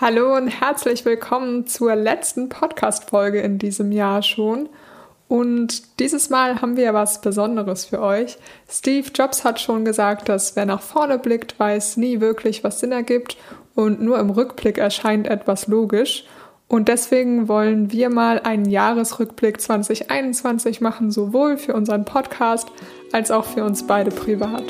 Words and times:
Hallo 0.00 0.34
und 0.34 0.48
herzlich 0.48 1.04
willkommen 1.04 1.66
zur 1.66 1.94
letzten 1.94 2.48
Podcast-Folge 2.48 3.40
in 3.40 3.58
diesem 3.58 3.92
Jahr 3.92 4.22
schon. 4.22 4.70
Und 5.28 6.00
dieses 6.00 6.30
Mal 6.30 6.62
haben 6.62 6.78
wir 6.78 6.94
was 6.94 7.20
Besonderes 7.20 7.84
für 7.84 8.00
euch. 8.00 8.38
Steve 8.66 9.10
Jobs 9.14 9.44
hat 9.44 9.60
schon 9.60 9.84
gesagt, 9.84 10.30
dass 10.30 10.56
wer 10.56 10.64
nach 10.64 10.80
vorne 10.80 11.18
blickt, 11.18 11.60
weiß 11.60 11.98
nie 11.98 12.22
wirklich, 12.22 12.64
was 12.64 12.80
Sinn 12.80 12.92
ergibt 12.92 13.36
und 13.74 14.00
nur 14.00 14.18
im 14.18 14.30
Rückblick 14.30 14.78
erscheint 14.78 15.26
etwas 15.26 15.66
logisch. 15.66 16.24
Und 16.66 16.88
deswegen 16.88 17.46
wollen 17.46 17.92
wir 17.92 18.08
mal 18.08 18.40
einen 18.40 18.64
Jahresrückblick 18.64 19.60
2021 19.60 20.80
machen, 20.80 21.10
sowohl 21.10 21.58
für 21.58 21.74
unseren 21.74 22.06
Podcast 22.06 22.68
als 23.12 23.30
auch 23.30 23.44
für 23.44 23.64
uns 23.64 23.86
beide 23.86 24.10
privat. 24.10 24.64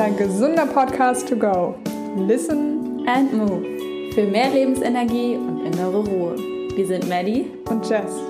Dein 0.00 0.16
gesunder 0.16 0.64
Podcast 0.64 1.28
to 1.28 1.36
go. 1.36 1.74
Listen 2.16 3.06
and 3.06 3.34
move. 3.34 3.66
Für 4.14 4.24
mehr 4.24 4.48
Lebensenergie 4.48 5.36
und 5.36 5.66
innere 5.66 5.98
Ruhe. 5.98 6.36
Wir 6.74 6.86
sind 6.86 7.06
Maddie 7.06 7.50
und 7.68 7.86
Jess. 7.86 8.29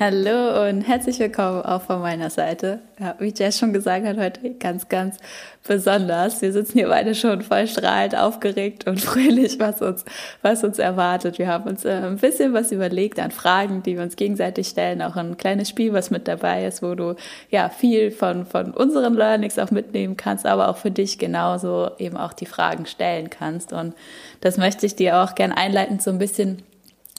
Hallo 0.00 0.68
und 0.68 0.80
herzlich 0.82 1.20
willkommen 1.20 1.62
auch 1.62 1.82
von 1.82 2.00
meiner 2.00 2.28
Seite. 2.28 2.80
Ja, 2.98 3.14
wie 3.20 3.32
Jess 3.32 3.60
schon 3.60 3.72
gesagt 3.72 4.04
hat, 4.04 4.16
heute 4.16 4.50
ganz, 4.54 4.88
ganz 4.88 5.18
besonders. 5.64 6.42
Wir 6.42 6.52
sitzen 6.52 6.78
hier 6.78 6.88
beide 6.88 7.14
schon 7.14 7.42
voll 7.42 7.68
strahlend, 7.68 8.16
aufgeregt 8.16 8.88
und 8.88 9.00
fröhlich, 9.02 9.60
was 9.60 9.80
uns, 9.82 10.04
was 10.42 10.64
uns 10.64 10.80
erwartet. 10.80 11.38
Wir 11.38 11.46
haben 11.46 11.70
uns 11.70 11.84
äh, 11.84 11.92
ein 11.92 12.16
bisschen 12.16 12.52
was 12.52 12.72
überlegt 12.72 13.20
an 13.20 13.30
Fragen, 13.30 13.84
die 13.84 13.94
wir 13.94 14.02
uns 14.02 14.16
gegenseitig 14.16 14.66
stellen. 14.66 15.00
Auch 15.00 15.14
ein 15.14 15.36
kleines 15.36 15.68
Spiel, 15.68 15.92
was 15.92 16.10
mit 16.10 16.26
dabei 16.26 16.66
ist, 16.66 16.82
wo 16.82 16.96
du 16.96 17.14
ja 17.50 17.68
viel 17.68 18.10
von, 18.10 18.46
von 18.46 18.72
unseren 18.72 19.14
Learnings 19.14 19.60
auch 19.60 19.70
mitnehmen 19.70 20.16
kannst, 20.16 20.44
aber 20.44 20.70
auch 20.70 20.76
für 20.76 20.90
dich 20.90 21.18
genauso 21.18 21.92
eben 21.98 22.16
auch 22.16 22.32
die 22.32 22.46
Fragen 22.46 22.86
stellen 22.86 23.30
kannst. 23.30 23.72
Und 23.72 23.94
das 24.40 24.56
möchte 24.58 24.86
ich 24.86 24.96
dir 24.96 25.18
auch 25.18 25.36
gern 25.36 25.52
einleitend 25.52 26.02
so 26.02 26.10
ein 26.10 26.18
bisschen 26.18 26.64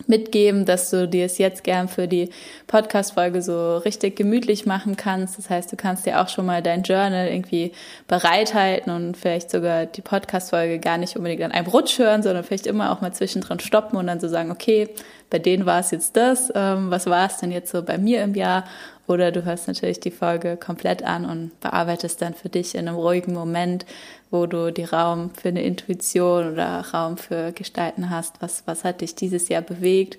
mitgeben, 0.08 0.66
dass 0.66 0.90
du 0.90 1.08
dir 1.08 1.26
es 1.26 1.38
jetzt 1.38 1.64
gern 1.64 1.88
für 1.88 2.08
die 2.08 2.30
Podcast-Folge 2.68 3.42
so 3.42 3.78
richtig 3.78 4.18
gemütlich 4.18 4.66
machen 4.66 4.98
kannst. 4.98 5.38
Das 5.38 5.50
heißt, 5.50 5.72
du 5.72 5.78
kannst 5.78 6.06
dir 6.06 6.22
auch 6.22 6.28
schon 6.28 6.46
mal 6.46 6.62
dein 6.62 6.84
Journal 6.84 7.28
irgendwie 7.28 7.72
bereithalten 8.08 8.92
und 8.92 9.16
vielleicht 9.16 9.50
sogar 9.50 9.86
die 9.86 10.02
Podcast-Folge 10.02 10.80
gar 10.80 10.98
nicht 10.98 11.16
unbedingt 11.16 11.44
an 11.44 11.52
einem 11.52 11.68
Rutsch 11.68 11.98
hören, 11.98 12.24
sondern 12.24 12.44
vielleicht 12.44 12.68
immer 12.68 12.92
auch 12.92 13.02
mal 13.02 13.14
zwischendrin 13.14 13.60
stoppen 13.60 13.98
und 13.98 14.08
dann 14.08 14.20
so 14.20 14.28
sagen, 14.28 14.52
okay, 14.52 14.90
bei 15.30 15.40
denen 15.40 15.66
war 15.66 15.80
es 15.80 15.92
jetzt 15.92 16.16
das, 16.18 16.52
ähm, 16.54 16.92
was 16.92 17.08
war 17.08 17.28
es 17.28 17.38
denn 17.38 17.52
jetzt 17.52 17.72
so 17.72 17.82
bei 17.82 17.98
mir 17.98 18.22
im 18.24 18.36
Jahr? 18.36 18.66
Oder 19.08 19.32
du 19.32 19.46
hörst 19.46 19.68
natürlich 19.68 20.00
die 20.00 20.12
Folge 20.12 20.58
komplett 20.58 21.04
an 21.04 21.26
und 21.26 21.60
bearbeitest 21.60 22.22
dann 22.22 22.34
für 22.34 22.50
dich 22.50 22.74
in 22.74 22.88
einem 22.88 22.98
ruhigen 22.98 23.34
Moment, 23.34 23.86
wo 24.32 24.48
du 24.48 24.72
die 24.72 24.84
Raum 24.84 25.30
für 25.40 25.50
eine 25.50 25.62
Intuition 25.62 26.54
oder 26.54 26.82
Raum 26.92 27.18
für 27.18 27.52
Gestalten 27.52 28.10
hast. 28.10 28.42
Was, 28.42 28.64
was 28.66 28.84
hat 28.84 29.02
dich 29.02 29.14
dieses 29.14 29.48
Jahr 29.48 29.62
bewegt? 29.62 30.18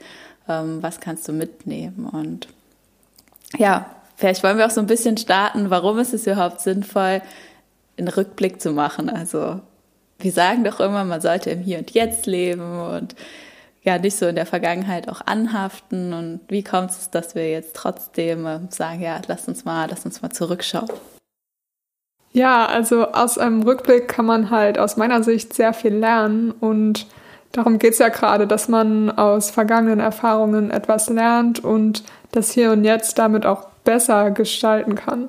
Ähm, 0.48 0.82
was 0.82 1.00
kannst 1.00 1.26
du 1.26 1.32
mitnehmen? 1.32 2.08
Und 2.08 2.48
ja, 3.58 3.90
vielleicht 4.16 4.44
wollen 4.44 4.58
wir 4.58 4.66
auch 4.66 4.70
so 4.70 4.80
ein 4.80 4.86
bisschen 4.86 5.16
starten. 5.16 5.70
Warum 5.70 5.98
ist 5.98 6.14
es 6.14 6.26
überhaupt 6.26 6.60
sinnvoll, 6.60 7.22
einen 7.98 8.08
Rückblick 8.08 8.60
zu 8.60 8.70
machen? 8.70 9.10
Also, 9.10 9.60
wir 10.20 10.32
sagen 10.32 10.62
doch 10.62 10.78
immer, 10.78 11.04
man 11.04 11.20
sollte 11.20 11.50
im 11.50 11.60
Hier 11.60 11.78
und 11.78 11.90
Jetzt 11.90 12.26
leben 12.26 12.80
und 12.80 13.16
ja 13.86 13.98
nicht 13.98 14.16
so 14.16 14.26
in 14.26 14.34
der 14.34 14.46
Vergangenheit 14.46 15.08
auch 15.08 15.22
anhaften 15.24 16.12
und 16.12 16.40
wie 16.48 16.64
kommt 16.64 16.90
es, 16.90 17.08
dass 17.10 17.34
wir 17.34 17.48
jetzt 17.48 17.74
trotzdem 17.74 18.44
äh, 18.44 18.58
sagen, 18.68 19.00
ja, 19.00 19.20
lass 19.28 19.48
uns 19.48 19.64
mal, 19.64 19.88
lass 19.88 20.04
uns 20.04 20.20
mal 20.20 20.30
zurückschauen. 20.30 20.90
Ja, 22.32 22.66
also 22.66 23.12
aus 23.12 23.38
einem 23.38 23.62
Rückblick 23.62 24.08
kann 24.08 24.26
man 24.26 24.50
halt 24.50 24.78
aus 24.78 24.98
meiner 24.98 25.22
Sicht 25.22 25.54
sehr 25.54 25.72
viel 25.72 25.94
lernen 25.94 26.50
und 26.50 27.06
darum 27.52 27.78
geht 27.78 27.92
es 27.92 27.98
ja 27.98 28.10
gerade, 28.10 28.46
dass 28.46 28.68
man 28.68 29.10
aus 29.10 29.50
vergangenen 29.50 30.00
Erfahrungen 30.00 30.70
etwas 30.70 31.08
lernt 31.08 31.64
und 31.64 32.02
das 32.32 32.50
Hier 32.50 32.72
und 32.72 32.84
Jetzt 32.84 33.18
damit 33.18 33.46
auch 33.46 33.68
besser 33.84 34.32
gestalten 34.32 34.96
kann. 34.96 35.28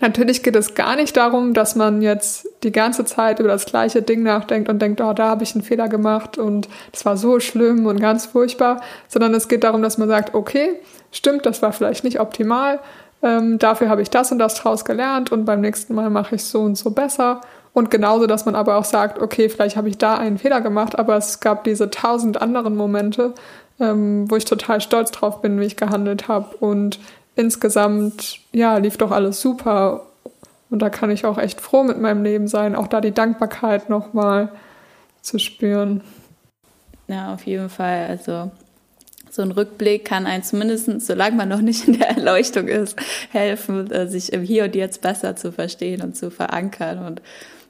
Natürlich 0.00 0.42
geht 0.42 0.56
es 0.56 0.74
gar 0.74 0.94
nicht 0.94 1.16
darum, 1.16 1.54
dass 1.54 1.74
man 1.74 2.02
jetzt 2.02 2.46
die 2.62 2.72
ganze 2.72 3.04
Zeit 3.04 3.40
über 3.40 3.48
das 3.48 3.66
gleiche 3.66 4.02
Ding 4.02 4.22
nachdenkt 4.22 4.68
und 4.68 4.80
denkt, 4.80 5.00
oh, 5.00 5.12
da 5.12 5.28
habe 5.28 5.42
ich 5.42 5.54
einen 5.54 5.64
Fehler 5.64 5.88
gemacht 5.88 6.38
und 6.38 6.68
das 6.92 7.04
war 7.04 7.16
so 7.16 7.40
schlimm 7.40 7.86
und 7.86 8.00
ganz 8.00 8.26
furchtbar, 8.26 8.80
sondern 9.08 9.34
es 9.34 9.48
geht 9.48 9.64
darum, 9.64 9.82
dass 9.82 9.98
man 9.98 10.08
sagt, 10.08 10.34
okay, 10.34 10.80
stimmt, 11.10 11.46
das 11.46 11.62
war 11.62 11.72
vielleicht 11.72 12.04
nicht 12.04 12.20
optimal, 12.20 12.80
ähm, 13.22 13.58
dafür 13.58 13.88
habe 13.88 14.02
ich 14.02 14.10
das 14.10 14.32
und 14.32 14.38
das 14.38 14.54
draus 14.54 14.84
gelernt 14.84 15.32
und 15.32 15.44
beim 15.44 15.60
nächsten 15.60 15.94
Mal 15.94 16.10
mache 16.10 16.36
ich 16.36 16.44
so 16.44 16.60
und 16.60 16.76
so 16.76 16.90
besser. 16.90 17.40
Und 17.74 17.90
genauso, 17.90 18.26
dass 18.26 18.44
man 18.44 18.54
aber 18.54 18.76
auch 18.76 18.84
sagt, 18.84 19.18
okay, 19.18 19.48
vielleicht 19.48 19.76
habe 19.76 19.88
ich 19.88 19.96
da 19.96 20.18
einen 20.18 20.36
Fehler 20.38 20.60
gemacht, 20.60 20.98
aber 20.98 21.16
es 21.16 21.40
gab 21.40 21.64
diese 21.64 21.88
tausend 21.88 22.42
anderen 22.42 22.76
Momente, 22.76 23.32
ähm, 23.80 24.30
wo 24.30 24.36
ich 24.36 24.44
total 24.44 24.80
stolz 24.80 25.10
drauf 25.10 25.40
bin, 25.40 25.58
wie 25.58 25.64
ich 25.64 25.76
gehandelt 25.76 26.28
habe 26.28 26.54
und 26.56 26.98
insgesamt, 27.34 28.40
ja, 28.52 28.76
lief 28.76 28.98
doch 28.98 29.10
alles 29.10 29.40
super. 29.40 30.02
Und 30.72 30.78
da 30.78 30.88
kann 30.88 31.10
ich 31.10 31.26
auch 31.26 31.36
echt 31.36 31.60
froh 31.60 31.82
mit 31.82 32.00
meinem 32.00 32.24
Leben 32.24 32.48
sein, 32.48 32.74
auch 32.74 32.86
da 32.86 33.02
die 33.02 33.12
Dankbarkeit 33.12 33.90
nochmal 33.90 34.48
zu 35.20 35.38
spüren. 35.38 36.00
Ja, 37.08 37.34
auf 37.34 37.44
jeden 37.44 37.68
Fall. 37.68 38.06
Also 38.06 38.50
so 39.30 39.42
ein 39.42 39.52
Rückblick 39.52 40.06
kann 40.06 40.24
einen 40.24 40.42
zumindest, 40.42 41.02
solange 41.02 41.36
man 41.36 41.50
noch 41.50 41.60
nicht 41.60 41.86
in 41.86 41.98
der 41.98 42.08
Erleuchtung 42.08 42.68
ist, 42.68 42.96
helfen, 43.30 43.90
äh, 43.90 44.08
sich 44.08 44.32
im 44.32 44.42
Hier 44.42 44.64
und 44.64 44.74
Jetzt 44.74 45.02
besser 45.02 45.36
zu 45.36 45.52
verstehen 45.52 46.00
und 46.00 46.16
zu 46.16 46.30
verankern. 46.30 47.04
Und 47.04 47.20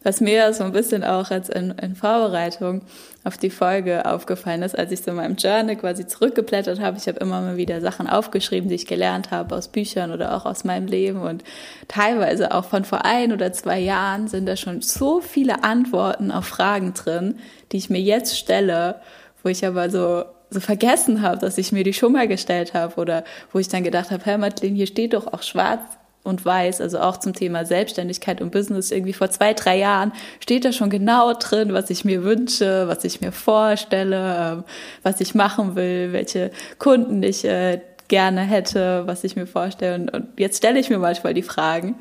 was 0.04 0.20
mir 0.20 0.52
so 0.52 0.64
ein 0.64 0.72
bisschen 0.72 1.04
auch 1.04 1.30
als 1.30 1.48
in, 1.48 1.70
in 1.70 1.94
Vorbereitung 1.94 2.82
auf 3.24 3.38
die 3.38 3.50
Folge 3.50 4.04
aufgefallen 4.04 4.62
ist, 4.62 4.76
als 4.76 4.90
ich 4.90 5.02
so 5.02 5.12
in 5.12 5.16
meinem 5.16 5.36
Journal 5.36 5.76
quasi 5.76 6.06
zurückgeblättert 6.06 6.80
habe. 6.80 6.98
Ich 6.98 7.06
habe 7.06 7.20
immer 7.20 7.40
mal 7.40 7.56
wieder 7.56 7.80
Sachen 7.80 8.08
aufgeschrieben, 8.08 8.68
die 8.68 8.74
ich 8.74 8.86
gelernt 8.86 9.30
habe 9.30 9.54
aus 9.54 9.68
Büchern 9.68 10.10
oder 10.10 10.34
auch 10.34 10.44
aus 10.44 10.64
meinem 10.64 10.86
Leben 10.86 11.20
und 11.20 11.44
teilweise 11.88 12.52
auch 12.52 12.64
von 12.64 12.84
vor 12.84 13.04
ein 13.04 13.32
oder 13.32 13.52
zwei 13.52 13.78
Jahren 13.78 14.28
sind 14.28 14.46
da 14.46 14.56
schon 14.56 14.82
so 14.82 15.20
viele 15.20 15.62
Antworten 15.62 16.30
auf 16.30 16.46
Fragen 16.46 16.94
drin, 16.94 17.38
die 17.70 17.76
ich 17.76 17.90
mir 17.90 18.00
jetzt 18.00 18.36
stelle, 18.36 19.00
wo 19.42 19.48
ich 19.48 19.64
aber 19.64 19.90
so 19.90 20.24
so 20.52 20.60
vergessen 20.60 21.22
habe, 21.22 21.38
dass 21.38 21.56
ich 21.56 21.72
mir 21.72 21.82
die 21.82 21.94
schon 21.94 22.12
mal 22.12 22.28
gestellt 22.28 22.74
habe 22.74 23.00
oder 23.00 23.24
wo 23.52 23.58
ich 23.58 23.68
dann 23.68 23.84
gedacht 23.84 24.10
habe, 24.10 24.24
Herr 24.24 24.36
Madeline, 24.36 24.76
hier 24.76 24.86
steht 24.86 25.14
doch 25.14 25.32
auch 25.32 25.42
schwarz 25.42 25.80
und 26.22 26.44
weiß, 26.44 26.80
also 26.80 27.00
auch 27.00 27.16
zum 27.16 27.32
Thema 27.32 27.64
Selbstständigkeit 27.64 28.40
und 28.40 28.52
Business, 28.52 28.90
irgendwie 28.90 29.12
vor 29.12 29.30
zwei, 29.30 29.54
drei 29.54 29.78
Jahren 29.78 30.12
steht 30.40 30.64
da 30.64 30.72
schon 30.72 30.90
genau 30.90 31.32
drin, 31.34 31.72
was 31.72 31.90
ich 31.90 32.04
mir 32.04 32.22
wünsche, 32.22 32.86
was 32.86 33.04
ich 33.04 33.20
mir 33.20 33.32
vorstelle, 33.32 34.36
ähm, 34.38 34.64
was 35.02 35.20
ich 35.20 35.34
machen 35.34 35.74
will, 35.74 36.12
welche 36.12 36.50
Kunden 36.78 37.22
ich 37.22 37.44
äh, 37.44 37.80
gerne 38.08 38.42
hätte, 38.42 39.06
was 39.06 39.24
ich 39.24 39.36
mir 39.36 39.46
vorstelle. 39.46 39.96
Und, 39.96 40.14
und 40.14 40.28
jetzt 40.38 40.58
stelle 40.58 40.78
ich 40.78 40.90
mir 40.90 40.98
manchmal 40.98 41.34
die 41.34 41.42
Fragen 41.42 41.96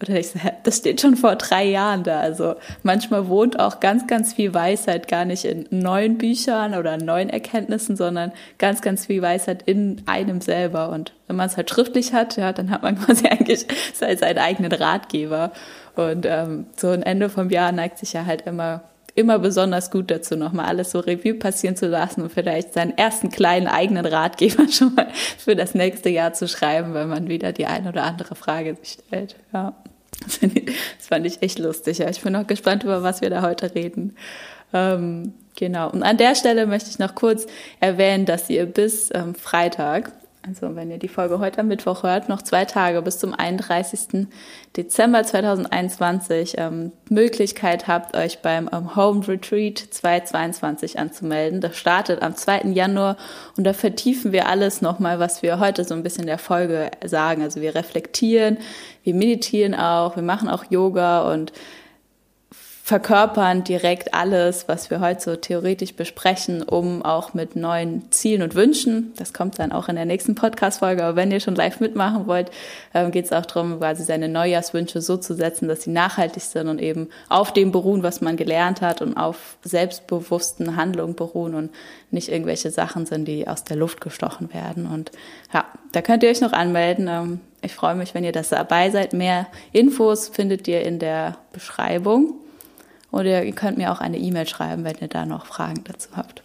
oder 0.00 0.14
ich 0.14 0.28
so, 0.28 0.38
das 0.62 0.76
steht 0.76 1.00
schon 1.00 1.16
vor 1.16 1.34
drei 1.34 1.64
Jahren 1.64 2.04
da. 2.04 2.20
Also 2.20 2.54
manchmal 2.84 3.28
wohnt 3.28 3.58
auch 3.58 3.80
ganz, 3.80 4.06
ganz 4.06 4.32
viel 4.32 4.54
Weisheit 4.54 5.08
gar 5.08 5.24
nicht 5.24 5.44
in 5.44 5.66
neuen 5.70 6.18
Büchern 6.18 6.74
oder 6.74 6.96
neuen 6.98 7.28
Erkenntnissen, 7.30 7.96
sondern 7.96 8.32
ganz, 8.58 8.80
ganz 8.80 9.06
viel 9.06 9.22
Weisheit 9.22 9.62
in 9.62 10.02
einem 10.06 10.40
selber. 10.40 10.90
Und 10.90 11.12
wenn 11.26 11.34
man 11.34 11.48
es 11.48 11.56
halt 11.56 11.70
schriftlich 11.70 12.12
hat, 12.12 12.36
ja, 12.36 12.52
dann 12.52 12.70
hat 12.70 12.82
man 12.82 12.96
quasi 13.04 13.26
eigentlich 13.26 13.66
seinen 13.92 14.38
eigenen 14.38 14.72
Ratgeber. 14.72 15.50
Und 15.96 16.26
ähm, 16.26 16.66
so 16.76 16.88
ein 16.88 17.02
Ende 17.02 17.28
vom 17.28 17.50
Jahr 17.50 17.72
neigt 17.72 17.98
sich 17.98 18.12
ja 18.12 18.24
halt 18.24 18.42
immer 18.42 18.82
immer 19.18 19.38
besonders 19.38 19.90
gut 19.90 20.10
dazu, 20.10 20.36
nochmal 20.36 20.66
alles 20.66 20.92
so 20.92 21.00
Revue 21.00 21.34
passieren 21.34 21.76
zu 21.76 21.86
lassen 21.86 22.22
und 22.22 22.32
vielleicht 22.32 22.72
seinen 22.72 22.96
ersten 22.96 23.30
kleinen 23.30 23.66
eigenen 23.66 24.06
Ratgeber 24.06 24.68
schon 24.70 24.94
mal 24.94 25.08
für 25.36 25.56
das 25.56 25.74
nächste 25.74 26.08
Jahr 26.08 26.32
zu 26.32 26.48
schreiben, 26.48 26.94
wenn 26.94 27.08
man 27.08 27.28
wieder 27.28 27.52
die 27.52 27.66
eine 27.66 27.88
oder 27.88 28.04
andere 28.04 28.34
Frage 28.34 28.76
sich 28.76 28.98
stellt. 29.06 29.36
Ja. 29.52 29.74
Das 30.30 31.06
fand 31.06 31.26
ich 31.26 31.42
echt 31.42 31.58
lustig. 31.58 31.98
Ja. 31.98 32.08
Ich 32.08 32.22
bin 32.22 32.34
auch 32.34 32.46
gespannt, 32.46 32.84
über 32.84 33.02
was 33.02 33.20
wir 33.20 33.30
da 33.30 33.42
heute 33.42 33.74
reden. 33.74 34.16
Ähm, 34.72 35.34
genau. 35.56 35.90
Und 35.90 36.02
an 36.02 36.16
der 36.16 36.34
Stelle 36.34 36.66
möchte 36.66 36.90
ich 36.90 36.98
noch 36.98 37.14
kurz 37.14 37.46
erwähnen, 37.80 38.26
dass 38.26 38.50
ihr 38.50 38.66
bis 38.66 39.10
ähm, 39.14 39.34
Freitag 39.34 40.12
also 40.48 40.74
wenn 40.74 40.90
ihr 40.90 40.98
die 40.98 41.08
Folge 41.08 41.40
heute 41.40 41.60
am 41.60 41.68
Mittwoch 41.68 42.04
hört, 42.04 42.30
noch 42.30 42.40
zwei 42.40 42.64
Tage 42.64 43.02
bis 43.02 43.18
zum 43.18 43.34
31. 43.34 44.28
Dezember 44.76 45.22
2021 45.22 46.54
ähm, 46.56 46.92
Möglichkeit 47.10 47.86
habt, 47.86 48.16
euch 48.16 48.40
beim 48.40 48.70
ähm, 48.72 48.96
Home 48.96 49.26
Retreat 49.28 49.78
2022 49.78 50.98
anzumelden. 50.98 51.60
Das 51.60 51.76
startet 51.76 52.22
am 52.22 52.34
2. 52.34 52.62
Januar 52.68 53.18
und 53.58 53.64
da 53.64 53.74
vertiefen 53.74 54.32
wir 54.32 54.48
alles 54.48 54.80
nochmal, 54.80 55.18
was 55.18 55.42
wir 55.42 55.60
heute 55.60 55.84
so 55.84 55.94
ein 55.94 56.02
bisschen 56.02 56.24
der 56.24 56.38
Folge 56.38 56.90
sagen. 57.04 57.42
Also 57.42 57.60
wir 57.60 57.74
reflektieren, 57.74 58.56
wir 59.02 59.14
meditieren 59.14 59.74
auch, 59.74 60.16
wir 60.16 60.22
machen 60.22 60.48
auch 60.48 60.64
Yoga 60.70 61.30
und 61.30 61.52
verkörpern 62.88 63.64
direkt 63.64 64.14
alles, 64.14 64.66
was 64.66 64.88
wir 64.88 65.00
heute 65.00 65.20
so 65.20 65.36
theoretisch 65.36 65.94
besprechen, 65.94 66.62
um 66.62 67.02
auch 67.02 67.34
mit 67.34 67.54
neuen 67.54 68.10
Zielen 68.10 68.40
und 68.40 68.54
Wünschen, 68.54 69.12
das 69.18 69.34
kommt 69.34 69.58
dann 69.58 69.72
auch 69.72 69.90
in 69.90 69.96
der 69.96 70.06
nächsten 70.06 70.34
Podcast-Folge, 70.34 71.04
aber 71.04 71.14
wenn 71.14 71.30
ihr 71.30 71.40
schon 71.40 71.54
live 71.54 71.80
mitmachen 71.80 72.26
wollt, 72.26 72.50
ähm, 72.94 73.10
geht 73.10 73.26
es 73.26 73.32
auch 73.34 73.44
darum, 73.44 73.78
quasi 73.78 74.04
seine 74.04 74.30
Neujahrswünsche 74.30 75.02
so 75.02 75.18
zu 75.18 75.34
setzen, 75.34 75.68
dass 75.68 75.82
sie 75.82 75.90
nachhaltig 75.90 76.42
sind 76.42 76.66
und 76.66 76.80
eben 76.80 77.10
auf 77.28 77.52
dem 77.52 77.72
beruhen, 77.72 78.02
was 78.02 78.22
man 78.22 78.38
gelernt 78.38 78.80
hat 78.80 79.02
und 79.02 79.18
auf 79.18 79.58
selbstbewussten 79.64 80.76
Handlungen 80.76 81.14
beruhen 81.14 81.54
und 81.54 81.70
nicht 82.10 82.30
irgendwelche 82.30 82.70
Sachen 82.70 83.04
sind, 83.04 83.28
die 83.28 83.46
aus 83.46 83.64
der 83.64 83.76
Luft 83.76 84.00
gestochen 84.00 84.54
werden. 84.54 84.86
Und 84.86 85.12
ja, 85.52 85.66
da 85.92 86.00
könnt 86.00 86.22
ihr 86.22 86.30
euch 86.30 86.40
noch 86.40 86.54
anmelden. 86.54 87.06
Ähm, 87.06 87.40
ich 87.60 87.74
freue 87.74 87.96
mich, 87.96 88.14
wenn 88.14 88.24
ihr 88.24 88.32
das 88.32 88.48
dabei 88.48 88.88
seid. 88.88 89.12
Mehr 89.12 89.46
Infos 89.72 90.28
findet 90.28 90.66
ihr 90.68 90.80
in 90.80 90.98
der 90.98 91.36
Beschreibung. 91.52 92.47
Oder 93.10 93.44
ihr 93.44 93.54
könnt 93.54 93.78
mir 93.78 93.92
auch 93.92 94.00
eine 94.00 94.18
E-Mail 94.18 94.46
schreiben, 94.46 94.84
wenn 94.84 94.96
ihr 95.00 95.08
da 95.08 95.24
noch 95.24 95.46
Fragen 95.46 95.84
dazu 95.84 96.10
habt. 96.14 96.42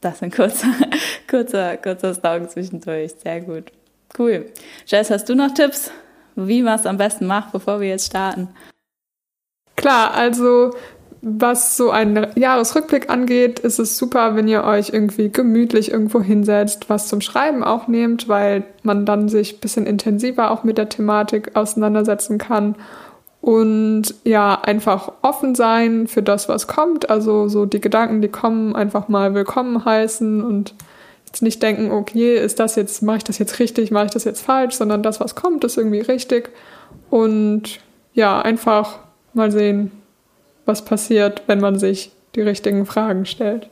Das 0.00 0.22
ein 0.22 0.30
kurzer, 0.30 0.68
kurzer, 1.30 1.76
kurzer 1.76 2.14
Song 2.14 2.48
zwischendurch. 2.48 3.12
Sehr 3.22 3.40
gut. 3.40 3.72
Cool. 4.18 4.46
Jess, 4.86 5.10
hast 5.10 5.28
du 5.28 5.34
noch 5.34 5.52
Tipps, 5.54 5.90
wie 6.34 6.62
man 6.62 6.78
es 6.78 6.86
am 6.86 6.96
besten 6.96 7.26
macht, 7.26 7.52
bevor 7.52 7.80
wir 7.80 7.88
jetzt 7.88 8.06
starten? 8.06 8.48
Klar, 9.76 10.14
also 10.14 10.72
was 11.20 11.76
so 11.76 11.90
einen 11.90 12.28
Jahresrückblick 12.36 13.10
angeht, 13.10 13.58
ist 13.58 13.78
es 13.78 13.98
super, 13.98 14.36
wenn 14.36 14.46
ihr 14.46 14.64
euch 14.64 14.90
irgendwie 14.90 15.30
gemütlich 15.30 15.90
irgendwo 15.90 16.20
hinsetzt, 16.20 16.88
was 16.88 17.08
zum 17.08 17.20
Schreiben 17.20 17.64
auch 17.64 17.88
nehmt, 17.88 18.28
weil 18.28 18.64
man 18.82 19.04
dann 19.04 19.28
sich 19.28 19.54
ein 19.54 19.60
bisschen 19.60 19.86
intensiver 19.86 20.50
auch 20.50 20.62
mit 20.62 20.78
der 20.78 20.88
Thematik 20.88 21.56
auseinandersetzen 21.56 22.38
kann 22.38 22.76
und 23.48 24.14
ja, 24.24 24.60
einfach 24.60 25.10
offen 25.22 25.54
sein 25.54 26.06
für 26.06 26.22
das, 26.22 26.50
was 26.50 26.66
kommt. 26.66 27.08
Also 27.08 27.48
so 27.48 27.64
die 27.64 27.80
Gedanken, 27.80 28.20
die 28.20 28.28
kommen, 28.28 28.76
einfach 28.76 29.08
mal 29.08 29.32
willkommen 29.32 29.86
heißen 29.86 30.44
und 30.44 30.74
jetzt 31.24 31.40
nicht 31.40 31.62
denken, 31.62 31.90
okay, 31.90 32.36
ist 32.36 32.60
das 32.60 32.76
jetzt, 32.76 33.00
mache 33.00 33.16
ich 33.16 33.24
das 33.24 33.38
jetzt 33.38 33.58
richtig, 33.58 33.90
mache 33.90 34.04
ich 34.04 34.10
das 34.10 34.24
jetzt 34.24 34.42
falsch, 34.42 34.74
sondern 34.74 35.02
das, 35.02 35.18
was 35.18 35.34
kommt, 35.34 35.64
ist 35.64 35.78
irgendwie 35.78 36.00
richtig. 36.00 36.50
Und 37.08 37.80
ja, 38.12 38.38
einfach 38.38 38.98
mal 39.32 39.50
sehen, 39.50 39.92
was 40.66 40.84
passiert, 40.84 41.44
wenn 41.46 41.60
man 41.60 41.78
sich 41.78 42.12
die 42.34 42.42
richtigen 42.42 42.84
Fragen 42.84 43.24
stellt. 43.24 43.70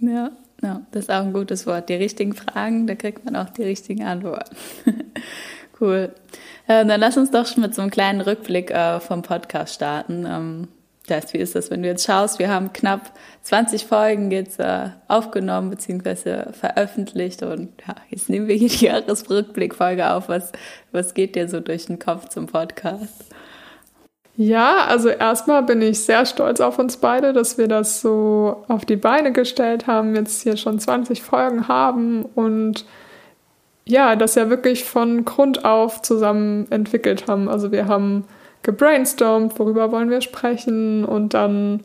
Ja, 0.00 0.30
ja 0.62 0.80
das 0.92 1.02
ist 1.02 1.10
auch 1.10 1.24
ein 1.24 1.34
gutes 1.34 1.66
Wort. 1.66 1.90
Die 1.90 1.94
richtigen 1.94 2.32
Fragen, 2.32 2.86
da 2.86 2.94
kriegt 2.94 3.26
man 3.26 3.36
auch 3.36 3.50
die 3.50 3.64
richtigen 3.64 4.02
Antworten. 4.02 4.56
cool. 5.78 6.10
Äh, 6.70 6.86
dann 6.86 7.00
lass 7.00 7.16
uns 7.16 7.32
doch 7.32 7.46
schon 7.46 7.64
mit 7.64 7.74
so 7.74 7.82
einem 7.82 7.90
kleinen 7.90 8.20
Rückblick 8.20 8.70
äh, 8.70 9.00
vom 9.00 9.22
Podcast 9.22 9.74
starten. 9.74 10.24
Ähm, 10.24 10.68
das, 11.08 11.34
wie 11.34 11.38
ist 11.38 11.56
das, 11.56 11.68
wenn 11.68 11.82
du 11.82 11.88
jetzt 11.88 12.06
schaust? 12.06 12.38
Wir 12.38 12.48
haben 12.48 12.72
knapp 12.72 13.10
20 13.42 13.86
Folgen 13.86 14.30
jetzt 14.30 14.60
äh, 14.60 14.90
aufgenommen 15.08 15.70
bzw. 15.70 16.52
veröffentlicht 16.52 17.42
und 17.42 17.70
ja, 17.88 17.96
jetzt 18.08 18.30
nehmen 18.30 18.46
wir 18.46 18.54
hier 18.54 18.68
die 18.68 18.84
Jahresrückblickfolge 18.84 20.10
auf. 20.12 20.28
Was, 20.28 20.52
was 20.92 21.12
geht 21.14 21.34
dir 21.34 21.48
so 21.48 21.58
durch 21.58 21.86
den 21.86 21.98
Kopf 21.98 22.28
zum 22.28 22.46
Podcast? 22.46 23.24
Ja, 24.36 24.84
also 24.86 25.08
erstmal 25.08 25.64
bin 25.64 25.82
ich 25.82 26.04
sehr 26.04 26.24
stolz 26.24 26.60
auf 26.60 26.78
uns 26.78 26.98
beide, 26.98 27.32
dass 27.32 27.58
wir 27.58 27.66
das 27.66 28.00
so 28.00 28.64
auf 28.68 28.84
die 28.84 28.94
Beine 28.94 29.32
gestellt 29.32 29.88
haben, 29.88 30.14
jetzt 30.14 30.42
hier 30.42 30.56
schon 30.56 30.78
20 30.78 31.20
Folgen 31.20 31.66
haben 31.66 32.24
und 32.24 32.84
ja, 33.90 34.16
das 34.16 34.34
ja 34.36 34.48
wirklich 34.48 34.84
von 34.84 35.24
Grund 35.24 35.64
auf 35.64 36.02
zusammen 36.02 36.66
entwickelt 36.70 37.26
haben. 37.26 37.48
Also 37.48 37.72
wir 37.72 37.86
haben 37.86 38.24
gebrainstormt, 38.62 39.58
worüber 39.58 39.92
wollen 39.92 40.10
wir 40.10 40.20
sprechen 40.20 41.04
und 41.04 41.34
dann 41.34 41.84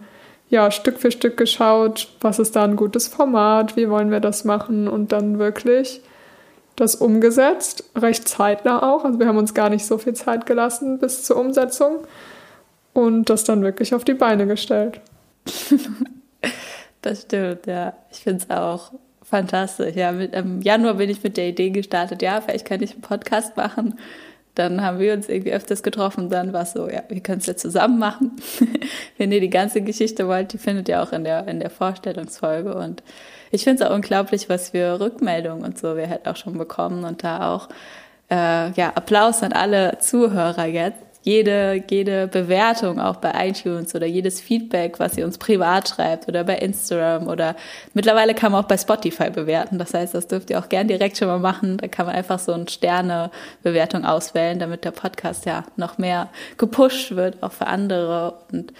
ja 0.49 0.71
Stück 0.71 0.99
für 0.99 1.11
Stück 1.11 1.37
geschaut, 1.37 2.09
was 2.21 2.39
ist 2.39 2.55
da 2.55 2.63
ein 2.63 2.75
gutes 2.75 3.07
Format, 3.07 3.75
wie 3.75 3.89
wollen 3.89 4.11
wir 4.11 4.19
das 4.19 4.45
machen 4.45 4.87
und 4.87 5.11
dann 5.11 5.39
wirklich 5.39 6.01
das 6.75 6.95
umgesetzt, 6.95 7.85
recht 7.95 8.27
zeitnah 8.27 8.83
auch. 8.83 9.05
Also 9.05 9.19
wir 9.19 9.27
haben 9.27 9.37
uns 9.37 9.53
gar 9.53 9.69
nicht 9.69 9.85
so 9.85 9.97
viel 9.97 10.13
Zeit 10.13 10.45
gelassen 10.45 10.99
bis 10.99 11.23
zur 11.23 11.37
Umsetzung 11.37 11.99
und 12.93 13.29
das 13.29 13.43
dann 13.43 13.63
wirklich 13.63 13.95
auf 13.95 14.03
die 14.03 14.13
Beine 14.13 14.45
gestellt. 14.45 14.99
das 17.01 17.23
stimmt, 17.23 17.65
ja. 17.65 17.93
Ich 18.11 18.19
finde 18.19 18.43
es 18.43 18.49
auch 18.49 18.91
fantastisch. 19.25 19.95
Ja, 19.95 20.12
mit, 20.12 20.33
im 20.33 20.62
Januar 20.62 20.95
bin 20.95 21.10
ich 21.10 21.24
mit 21.24 21.38
der 21.38 21.50
Idee 21.50 21.72
gestartet, 21.72 22.22
ja, 22.22 22.39
vielleicht 22.42 22.66
kann 22.66 22.81
ich 22.81 22.94
einen 22.94 23.01
Podcast 23.01 23.57
machen. 23.57 24.00
Dann 24.56 24.81
haben 24.81 25.00
wir 25.00 25.13
uns 25.13 25.27
irgendwie 25.27 25.51
öfters 25.51 25.83
getroffen. 25.83 26.30
Dann 26.30 26.54
war 26.54 26.62
es 26.63 26.72
so, 26.72 26.89
ja, 26.89 27.04
wir 27.10 27.22
können 27.22 27.39
es 27.39 27.45
ja 27.45 27.57
zusammen 27.57 28.00
machen. 28.00 28.31
Wenn 29.18 29.31
ihr 29.33 29.42
die 29.42 29.50
ganze 29.50 29.81
Geschichte 29.81 30.27
wollt, 30.27 30.54
die 30.54 30.57
findet 30.57 30.88
ihr 30.88 31.04
auch 31.04 31.12
in 31.12 31.25
der, 31.25 31.45
in 31.48 31.60
der 31.60 31.69
Vorstellungsfolge. 31.69 32.74
Und 32.74 33.04
ich 33.51 33.66
finde 33.66 33.83
es 33.83 33.89
auch 33.89 33.94
unglaublich, 33.94 34.48
was 34.48 34.69
für 34.69 35.00
Rückmeldungen 35.00 35.66
und 35.66 35.77
so 35.77 35.98
wir 35.98 36.10
halt 36.10 36.25
auch 36.25 36.38
schon 36.38 36.57
bekommen. 36.57 37.04
Und 37.04 37.25
da 37.25 37.54
auch, 37.54 37.68
äh, 38.31 38.72
ja, 38.72 38.94
Applaus 38.95 39.44
an 39.44 39.51
alle 39.51 39.98
Zuhörer 40.00 40.66
jetzt 40.66 41.04
jede, 41.25 41.83
jede 41.89 42.27
Bewertung 42.27 43.00
auch 43.00 43.16
bei 43.16 43.50
iTunes 43.50 43.95
oder 43.95 44.06
jedes 44.06 44.39
Feedback, 44.39 45.00
was 45.00 45.18
ihr 45.18 45.25
uns 45.25 45.39
privat 45.39 45.89
schreibt 45.89 46.27
oder 46.27 46.44
bei 46.44 46.57
Instagram 46.57 47.27
oder 47.27 47.56
mittlerweile 47.95 48.36
kann 48.36 48.51
man 48.51 48.63
auch 48.63 48.68
bei 48.68 48.77
Spotify 48.77 49.31
bewerten. 49.31 49.80
Das 49.80 49.95
heißt, 49.95 50.13
das 50.13 50.27
dürft 50.27 50.51
ihr 50.51 50.60
auch 50.60 50.69
gern 50.69 50.88
direkt 50.88 51.18
schon 51.18 51.27
mal 51.27 51.39
machen. 51.39 51.77
Da 51.77 51.88
kann 51.88 52.06
man 52.06 52.13
einfach 52.13 52.38
so 52.38 52.54
eine 52.54 52.69
Sterne-Bewertung 52.69 54.06
auswählen, 54.06 54.60
damit 54.60 54.86
der 54.86 54.92
Podcast 54.92 55.48
ja 55.48 55.63
noch 55.77 55.98
mehr 55.98 56.30
gepusht 56.57 57.16
wird, 57.16 57.42
auch 57.42 57.54
für 57.54 57.66
andere. 57.66 58.36
Und 58.51 58.72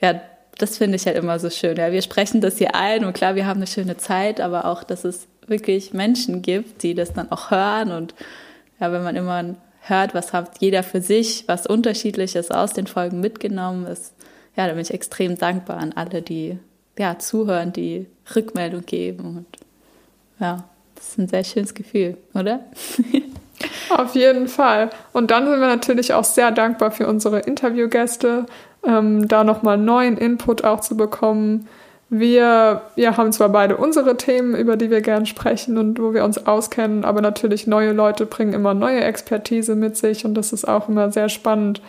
ja, 0.00 0.20
das 0.58 0.78
finde 0.78 0.96
ich 0.96 1.06
halt 1.06 1.16
immer 1.16 1.38
so 1.38 1.48
schön. 1.48 1.76
Ja, 1.76 1.92
wir 1.92 2.02
sprechen 2.02 2.40
das 2.40 2.58
hier 2.58 2.74
ein 2.74 3.04
und 3.04 3.12
klar, 3.12 3.36
wir 3.36 3.46
haben 3.46 3.58
eine 3.58 3.68
schöne 3.68 3.96
Zeit, 3.98 4.40
aber 4.40 4.64
auch, 4.64 4.82
dass 4.82 5.04
es 5.04 5.28
wirklich 5.46 5.92
Menschen 5.92 6.42
gibt, 6.42 6.82
die 6.82 6.94
das 6.96 7.12
dann 7.12 7.30
auch 7.30 7.52
hören 7.52 7.92
und 7.92 8.16
ja, 8.80 8.90
wenn 8.90 9.04
man 9.04 9.14
immer 9.14 9.54
hört, 9.88 10.14
was 10.14 10.32
hat 10.32 10.58
jeder 10.58 10.82
für 10.82 11.00
sich, 11.00 11.44
was 11.46 11.66
unterschiedliches 11.66 12.50
aus 12.50 12.72
den 12.72 12.86
Folgen 12.86 13.20
mitgenommen 13.20 13.86
ist. 13.86 14.14
Ja, 14.56 14.66
da 14.66 14.72
bin 14.72 14.82
ich 14.82 14.92
extrem 14.92 15.36
dankbar 15.36 15.78
an 15.78 15.92
alle, 15.94 16.22
die 16.22 16.58
ja, 16.98 17.18
zuhören, 17.18 17.72
die 17.72 18.06
Rückmeldung 18.34 18.84
geben. 18.86 19.36
Und 19.36 19.46
ja, 20.38 20.64
das 20.94 21.08
ist 21.08 21.18
ein 21.18 21.28
sehr 21.28 21.44
schönes 21.44 21.74
Gefühl, 21.74 22.16
oder? 22.34 22.60
Auf 23.90 24.14
jeden 24.14 24.48
Fall. 24.48 24.90
Und 25.12 25.30
dann 25.30 25.46
sind 25.46 25.60
wir 25.60 25.66
natürlich 25.66 26.12
auch 26.14 26.24
sehr 26.24 26.50
dankbar 26.50 26.90
für 26.90 27.06
unsere 27.06 27.40
Interviewgäste, 27.40 28.46
ähm, 28.86 29.28
da 29.28 29.44
nochmal 29.44 29.78
neuen 29.78 30.16
Input 30.16 30.64
auch 30.64 30.80
zu 30.80 30.96
bekommen 30.96 31.68
wir, 32.10 32.82
wir 32.94 33.16
haben 33.16 33.32
zwar 33.32 33.48
beide 33.48 33.76
unsere 33.76 34.16
Themen, 34.16 34.54
über 34.54 34.76
die 34.76 34.90
wir 34.90 35.00
gern 35.00 35.26
sprechen 35.26 35.78
und 35.78 36.00
wo 36.00 36.14
wir 36.14 36.24
uns 36.24 36.46
auskennen, 36.46 37.04
aber 37.04 37.20
natürlich 37.20 37.66
neue 37.66 37.92
Leute 37.92 38.26
bringen 38.26 38.52
immer 38.52 38.74
neue 38.74 39.02
Expertise 39.02 39.74
mit 39.74 39.96
sich 39.96 40.24
und 40.24 40.34
das 40.34 40.52
ist 40.52 40.66
auch 40.66 40.88
immer 40.88 41.10
sehr 41.10 41.28
spannend 41.28 41.80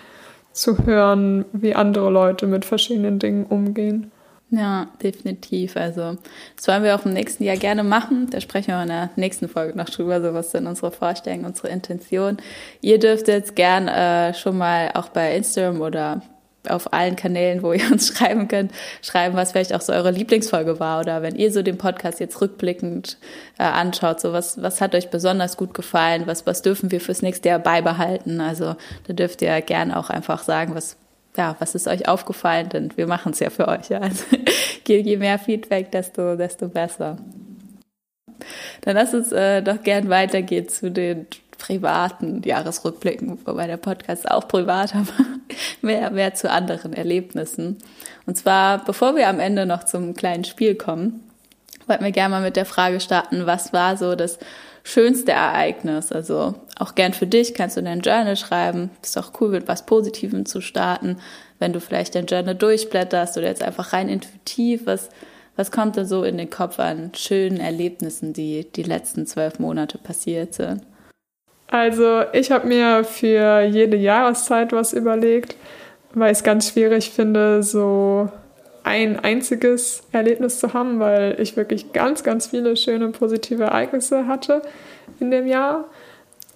zu 0.51 0.85
hören, 0.85 1.45
wie 1.51 1.75
andere 1.75 2.09
Leute 2.09 2.47
mit 2.47 2.65
verschiedenen 2.65 3.19
Dingen 3.19 3.45
umgehen. 3.45 4.11
Ja, 4.51 4.87
definitiv. 5.01 5.75
Also, 5.75 6.17
das 6.55 6.67
wollen 6.67 6.83
wir 6.83 6.95
auch 6.95 7.05
im 7.05 7.13
nächsten 7.13 7.43
Jahr 7.43 7.57
gerne 7.57 7.83
machen. 7.83 8.29
Da 8.29 8.39
sprechen 8.39 8.67
wir 8.67 8.81
in 8.83 8.89
der 8.89 9.09
nächsten 9.15 9.49
Folge 9.49 9.77
noch 9.77 9.89
drüber. 9.89 10.21
So, 10.21 10.33
was 10.33 10.51
sind 10.51 10.67
unsere 10.67 10.91
Vorstellungen, 10.91 11.45
unsere 11.45 11.69
Intentionen? 11.69 12.37
Ihr 12.79 12.99
dürft 12.99 13.27
jetzt 13.27 13.55
gern 13.55 13.87
äh, 13.87 14.33
schon 14.33 14.57
mal 14.57 14.91
auch 14.93 15.09
bei 15.09 15.35
Instagram 15.35 15.81
oder 15.81 16.21
auf 16.69 16.93
allen 16.93 17.15
Kanälen, 17.15 17.63
wo 17.63 17.73
ihr 17.73 17.91
uns 17.91 18.07
schreiben 18.07 18.47
könnt, 18.47 18.71
schreiben, 19.01 19.35
was 19.35 19.51
vielleicht 19.51 19.73
auch 19.73 19.81
so 19.81 19.93
eure 19.93 20.11
Lieblingsfolge 20.11 20.79
war 20.79 20.99
oder 20.99 21.21
wenn 21.21 21.35
ihr 21.35 21.51
so 21.51 21.61
den 21.61 21.77
Podcast 21.77 22.19
jetzt 22.19 22.39
rückblickend 22.41 23.17
äh, 23.57 23.63
anschaut, 23.63 24.19
so 24.19 24.33
was, 24.33 24.61
was 24.61 24.81
hat 24.81 24.95
euch 24.95 25.09
besonders 25.09 25.57
gut 25.57 25.73
gefallen, 25.73 26.23
was, 26.25 26.45
was 26.45 26.61
dürfen 26.61 26.91
wir 26.91 27.01
fürs 27.01 27.21
nächste 27.21 27.49
Jahr 27.49 27.59
beibehalten. 27.59 28.41
Also 28.41 28.75
da 29.07 29.13
dürft 29.13 29.41
ihr 29.41 29.61
gerne 29.61 29.97
auch 29.97 30.09
einfach 30.09 30.43
sagen, 30.43 30.75
was, 30.75 30.97
ja, 31.37 31.55
was 31.59 31.75
ist 31.75 31.87
euch 31.87 32.07
aufgefallen, 32.07 32.69
denn 32.69 32.91
wir 32.95 33.07
machen 33.07 33.31
es 33.31 33.39
ja 33.39 33.49
für 33.49 33.67
euch. 33.67 33.89
Ja. 33.89 34.01
Also 34.05 34.25
je, 34.87 34.99
je 34.99 35.17
mehr 35.17 35.39
Feedback, 35.39 35.91
desto, 35.91 36.35
desto 36.35 36.67
besser. 36.67 37.17
Dann 38.81 38.95
lass 38.95 39.13
uns 39.13 39.31
äh, 39.31 39.61
doch 39.61 39.81
gern 39.81 40.09
weitergehen 40.09 40.67
zu 40.67 40.91
den 40.91 41.27
privaten 41.57 42.41
Jahresrückblicken, 42.43 43.39
wobei 43.45 43.67
der 43.67 43.77
Podcast 43.77 44.29
auch 44.29 44.47
privat, 44.47 44.95
aber 44.95 45.25
mehr, 45.81 46.11
mehr 46.11 46.33
zu 46.33 46.49
anderen 46.49 46.93
Erlebnissen. 46.93 47.77
Und 48.25 48.37
zwar, 48.37 48.83
bevor 48.83 49.15
wir 49.15 49.29
am 49.29 49.39
Ende 49.39 49.65
noch 49.65 49.83
zum 49.83 50.13
kleinen 50.13 50.43
Spiel 50.43 50.75
kommen, 50.75 51.21
wollten 51.87 52.03
wir 52.03 52.11
gerne 52.11 52.35
mal 52.35 52.41
mit 52.41 52.55
der 52.55 52.65
Frage 52.65 52.99
starten, 52.99 53.45
was 53.45 53.73
war 53.73 53.97
so 53.97 54.15
das 54.15 54.39
schönste 54.83 55.31
Ereignis? 55.31 56.11
Also 56.11 56.55
auch 56.77 56.95
gern 56.95 57.13
für 57.13 57.27
dich 57.27 57.53
kannst 57.53 57.75
du 57.75 57.79
in 57.79 57.85
dein 57.85 58.01
Journal 58.01 58.35
schreiben. 58.35 58.89
Ist 59.01 59.17
auch 59.17 59.31
cool, 59.39 59.49
mit 59.49 59.67
was 59.67 59.85
Positivem 59.85 60.45
zu 60.45 60.61
starten. 60.61 61.17
Wenn 61.59 61.73
du 61.73 61.79
vielleicht 61.79 62.15
dein 62.15 62.25
Journal 62.25 62.55
durchblätterst 62.55 63.37
oder 63.37 63.47
jetzt 63.47 63.63
einfach 63.63 63.93
rein 63.93 64.09
intuitiv, 64.09 64.85
was, 64.85 65.09
was 65.55 65.71
kommt 65.71 65.97
da 65.97 66.05
so 66.05 66.23
in 66.23 66.37
den 66.37 66.49
Kopf 66.49 66.79
an 66.79 67.11
schönen 67.15 67.59
Erlebnissen, 67.59 68.33
die 68.33 68.67
die 68.75 68.83
letzten 68.83 69.25
zwölf 69.25 69.59
Monate 69.59 69.97
passiert 69.97 70.53
sind? 70.53 70.81
Also 71.75 72.23
ich 72.31 72.51
habe 72.51 72.67
mir 72.67 73.03
für 73.03 73.63
jede 73.63 73.97
Jahreszeit 73.97 74.71
was 74.71 74.93
überlegt. 74.93 75.57
weil 76.13 76.31
ich 76.31 76.37
es 76.37 76.43
ganz 76.45 76.69
schwierig 76.69 77.09
finde, 77.09 77.61
so 77.63 78.29
ein 78.83 79.19
einziges 79.19 80.03
Erlebnis 80.13 80.57
zu 80.59 80.73
haben, 80.73 81.01
weil 81.01 81.35
ich 81.41 81.57
wirklich 81.57 81.91
ganz, 81.91 82.23
ganz 82.23 82.47
viele 82.47 82.77
schöne 82.77 83.09
positive 83.09 83.65
Ereignisse 83.65 84.25
hatte 84.25 84.61
in 85.19 85.31
dem 85.31 85.47
Jahr. 85.47 85.83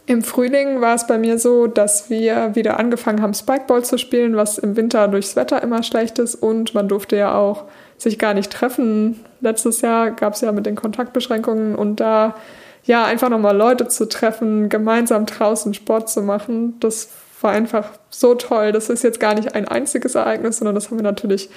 Im 0.05 0.21
Frühling 0.21 0.79
war 0.79 0.95
es 0.95 1.05
bei 1.05 1.17
mir 1.17 1.37
so, 1.37 1.67
dass 1.67 2.09
wir 2.09 2.55
wieder 2.55 2.79
angefangen 2.79 3.21
haben, 3.21 3.33
Spikeball 3.33 3.83
zu 3.83 3.97
spielen, 3.97 4.37
was 4.37 4.57
im 4.57 4.77
Winter 4.77 5.09
durchs 5.09 5.35
Wetter 5.35 5.61
immer 5.61 5.83
schlecht 5.83 6.17
ist 6.19 6.35
und 6.35 6.73
man 6.73 6.87
durfte 6.87 7.17
ja 7.17 7.35
auch 7.35 7.65
sich 7.97 8.19
gar 8.19 8.33
nicht 8.33 8.53
treffen. 8.53 9.19
Letztes 9.41 9.81
Jahr 9.81 10.11
gab 10.11 10.35
es 10.35 10.41
ja 10.41 10.53
mit 10.53 10.65
den 10.65 10.77
Kontaktbeschränkungen 10.77 11.75
und 11.75 11.99
da 11.99 12.35
ja 12.83 13.05
einfach 13.05 13.29
nochmal 13.29 13.55
Leute 13.55 13.87
zu 13.87 14.07
treffen, 14.07 14.69
gemeinsam 14.69 15.25
draußen 15.25 15.73
Sport 15.73 16.09
zu 16.09 16.21
machen, 16.21 16.79
das 16.79 17.09
war 17.41 17.51
einfach 17.51 17.91
so 18.09 18.35
toll. 18.35 18.71
Das 18.71 18.89
ist 18.89 19.03
jetzt 19.03 19.19
gar 19.19 19.33
nicht 19.33 19.55
ein 19.55 19.67
einziges 19.67 20.15
Ereignis, 20.15 20.57
sondern 20.57 20.75
das 20.75 20.89
haben 20.89 20.97
wir 20.97 21.03
natürlich 21.03 21.49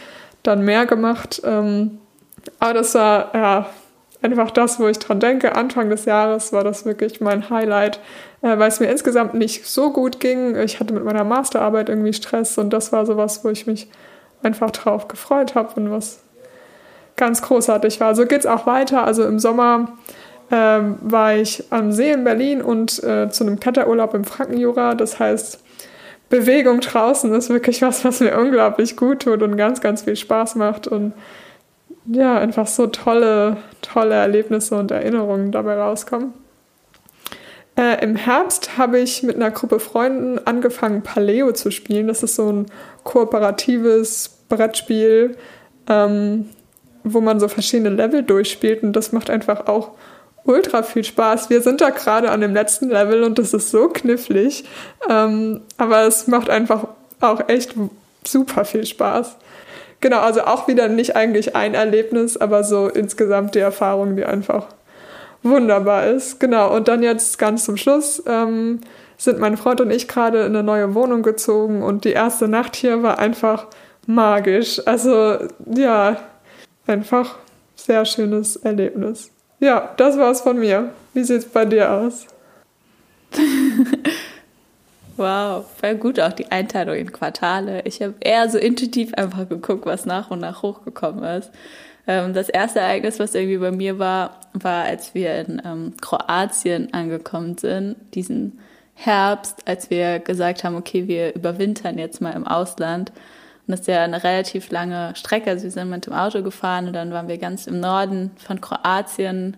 dann 0.42 0.64
mehr 0.64 0.86
gemacht. 0.86 1.42
Ähm, 1.44 1.98
aber 2.58 2.74
das 2.74 2.94
war 2.94 3.30
ja 3.34 3.66
einfach 4.20 4.50
das, 4.50 4.78
wo 4.78 4.86
ich 4.86 4.98
dran 4.98 5.20
denke. 5.20 5.56
Anfang 5.56 5.90
des 5.90 6.04
Jahres 6.04 6.52
war 6.52 6.64
das 6.64 6.84
wirklich 6.84 7.20
mein 7.20 7.50
Highlight, 7.50 7.98
äh, 8.42 8.58
weil 8.58 8.68
es 8.68 8.80
mir 8.80 8.86
insgesamt 8.86 9.34
nicht 9.34 9.66
so 9.66 9.90
gut 9.90 10.20
ging. 10.20 10.56
Ich 10.56 10.80
hatte 10.80 10.94
mit 10.94 11.04
meiner 11.04 11.24
Masterarbeit 11.24 11.88
irgendwie 11.88 12.12
Stress 12.12 12.58
und 12.58 12.70
das 12.70 12.92
war 12.92 13.06
sowas, 13.06 13.44
wo 13.44 13.48
ich 13.48 13.66
mich 13.66 13.88
einfach 14.42 14.70
drauf 14.70 15.08
gefreut 15.08 15.54
habe 15.54 15.80
und 15.80 15.90
was 15.90 16.20
ganz 17.16 17.42
großartig 17.42 18.00
war. 18.00 18.14
So 18.14 18.26
geht 18.26 18.40
es 18.40 18.46
auch 18.46 18.66
weiter. 18.66 19.04
Also 19.04 19.24
im 19.24 19.38
Sommer 19.38 19.92
ähm, 20.52 20.98
war 21.00 21.34
ich 21.34 21.64
am 21.70 21.92
See 21.92 22.12
in 22.12 22.24
Berlin 22.24 22.60
und 22.60 23.02
äh, 23.02 23.30
zu 23.30 23.44
einem 23.44 23.58
Kletterurlaub 23.58 24.12
im 24.12 24.24
Frankenjura. 24.24 24.94
Das 24.94 25.18
heißt, 25.18 25.58
Bewegung 26.28 26.80
draußen 26.80 27.32
ist 27.34 27.48
wirklich 27.48 27.80
was, 27.80 28.04
was 28.04 28.20
mir 28.20 28.38
unglaublich 28.38 28.96
gut 28.96 29.22
tut 29.22 29.42
und 29.42 29.56
ganz, 29.56 29.80
ganz 29.80 30.02
viel 30.02 30.14
Spaß 30.14 30.56
macht. 30.56 30.86
Und 30.86 31.14
ja, 32.04 32.38
einfach 32.38 32.66
so 32.66 32.86
tolle, 32.86 33.56
tolle 33.80 34.14
Erlebnisse 34.14 34.76
und 34.76 34.90
Erinnerungen 34.90 35.52
dabei 35.52 35.76
rauskommen. 35.76 36.34
Äh, 37.76 38.04
Im 38.04 38.16
Herbst 38.16 38.76
habe 38.76 38.98
ich 38.98 39.22
mit 39.22 39.36
einer 39.36 39.50
Gruppe 39.50 39.80
Freunden 39.80 40.38
angefangen, 40.44 41.02
Paleo 41.02 41.52
zu 41.52 41.70
spielen. 41.70 42.08
Das 42.08 42.22
ist 42.22 42.36
so 42.36 42.52
ein 42.52 42.66
kooperatives 43.04 44.28
Brettspiel, 44.50 45.38
ähm, 45.88 46.50
wo 47.04 47.22
man 47.22 47.40
so 47.40 47.48
verschiedene 47.48 47.88
Level 47.88 48.22
durchspielt 48.22 48.82
und 48.82 48.92
das 48.92 49.12
macht 49.12 49.30
einfach 49.30 49.66
auch 49.66 49.92
ultra 50.44 50.82
viel 50.82 51.04
Spaß. 51.04 51.50
Wir 51.50 51.62
sind 51.62 51.80
da 51.80 51.90
gerade 51.90 52.30
an 52.30 52.40
dem 52.40 52.54
letzten 52.54 52.88
Level 52.88 53.22
und 53.22 53.38
das 53.38 53.54
ist 53.54 53.70
so 53.70 53.88
knifflig, 53.88 54.64
ähm, 55.08 55.60
aber 55.76 56.02
es 56.02 56.26
macht 56.26 56.50
einfach 56.50 56.88
auch 57.20 57.48
echt 57.48 57.74
super 58.24 58.64
viel 58.64 58.86
Spaß. 58.86 59.36
Genau, 60.00 60.18
also 60.18 60.42
auch 60.42 60.66
wieder 60.66 60.88
nicht 60.88 61.14
eigentlich 61.14 61.54
ein 61.54 61.74
Erlebnis, 61.74 62.36
aber 62.36 62.64
so 62.64 62.88
insgesamt 62.88 63.54
die 63.54 63.60
Erfahrung, 63.60 64.16
die 64.16 64.24
einfach 64.24 64.66
wunderbar 65.44 66.06
ist. 66.08 66.40
Genau, 66.40 66.74
und 66.74 66.88
dann 66.88 67.02
jetzt 67.02 67.38
ganz 67.38 67.64
zum 67.64 67.76
Schluss 67.76 68.22
ähm, 68.26 68.80
sind 69.16 69.38
mein 69.38 69.56
Freund 69.56 69.80
und 69.80 69.90
ich 69.90 70.08
gerade 70.08 70.40
in 70.40 70.56
eine 70.56 70.64
neue 70.64 70.94
Wohnung 70.94 71.22
gezogen 71.22 71.82
und 71.82 72.04
die 72.04 72.12
erste 72.12 72.48
Nacht 72.48 72.74
hier 72.74 73.04
war 73.04 73.20
einfach 73.20 73.68
magisch. 74.06 74.82
Also 74.86 75.38
ja, 75.72 76.16
einfach 76.86 77.36
sehr 77.76 78.04
schönes 78.04 78.56
Erlebnis. 78.56 79.31
Ja, 79.62 79.94
das 79.96 80.18
war's 80.18 80.40
von 80.40 80.58
mir. 80.58 80.90
Wie 81.14 81.22
sieht's 81.22 81.46
bei 81.46 81.64
dir 81.64 81.90
aus? 81.90 82.26
Wow, 85.18 85.66
voll 85.78 85.96
gut 85.96 86.18
auch 86.18 86.32
die 86.32 86.50
Einteilung 86.50 86.96
in 86.96 87.12
Quartale. 87.12 87.82
Ich 87.84 88.00
habe 88.00 88.14
eher 88.20 88.48
so 88.48 88.56
intuitiv 88.56 89.12
einfach 89.12 89.46
geguckt, 89.46 89.84
was 89.84 90.06
nach 90.06 90.30
und 90.30 90.40
nach 90.40 90.62
hochgekommen 90.62 91.22
ist. 91.22 91.50
Ähm, 92.06 92.32
das 92.32 92.48
erste 92.48 92.80
Ereignis, 92.80 93.20
was 93.20 93.34
irgendwie 93.34 93.58
bei 93.58 93.70
mir 93.70 93.98
war, 93.98 94.40
war, 94.54 94.84
als 94.84 95.14
wir 95.14 95.34
in 95.34 95.62
ähm, 95.66 95.92
Kroatien 96.00 96.94
angekommen 96.94 97.58
sind, 97.58 97.96
diesen 98.14 98.58
Herbst, 98.94 99.68
als 99.68 99.90
wir 99.90 100.18
gesagt 100.18 100.64
haben, 100.64 100.76
okay, 100.76 101.06
wir 101.06 101.34
überwintern 101.34 101.98
jetzt 101.98 102.22
mal 102.22 102.32
im 102.32 102.46
Ausland. 102.46 103.12
Und 103.66 103.72
das 103.72 103.80
ist 103.80 103.86
ja 103.86 104.02
eine 104.02 104.22
relativ 104.24 104.70
lange 104.70 105.14
Strecke. 105.14 105.50
Also 105.50 105.64
wir 105.64 105.70
sind 105.70 105.88
mit 105.88 106.06
dem 106.06 106.12
Auto 106.12 106.42
gefahren 106.42 106.88
und 106.88 106.94
dann 106.94 107.12
waren 107.12 107.28
wir 107.28 107.38
ganz 107.38 107.66
im 107.66 107.80
Norden 107.80 108.32
von 108.36 108.60
Kroatien, 108.60 109.56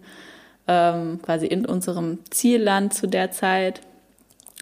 ähm, 0.69 1.21
quasi 1.23 1.47
in 1.47 1.67
unserem 1.67 2.19
Zielland 2.31 2.93
zu 2.95 3.07
der 3.07 3.31
Zeit 3.31 3.81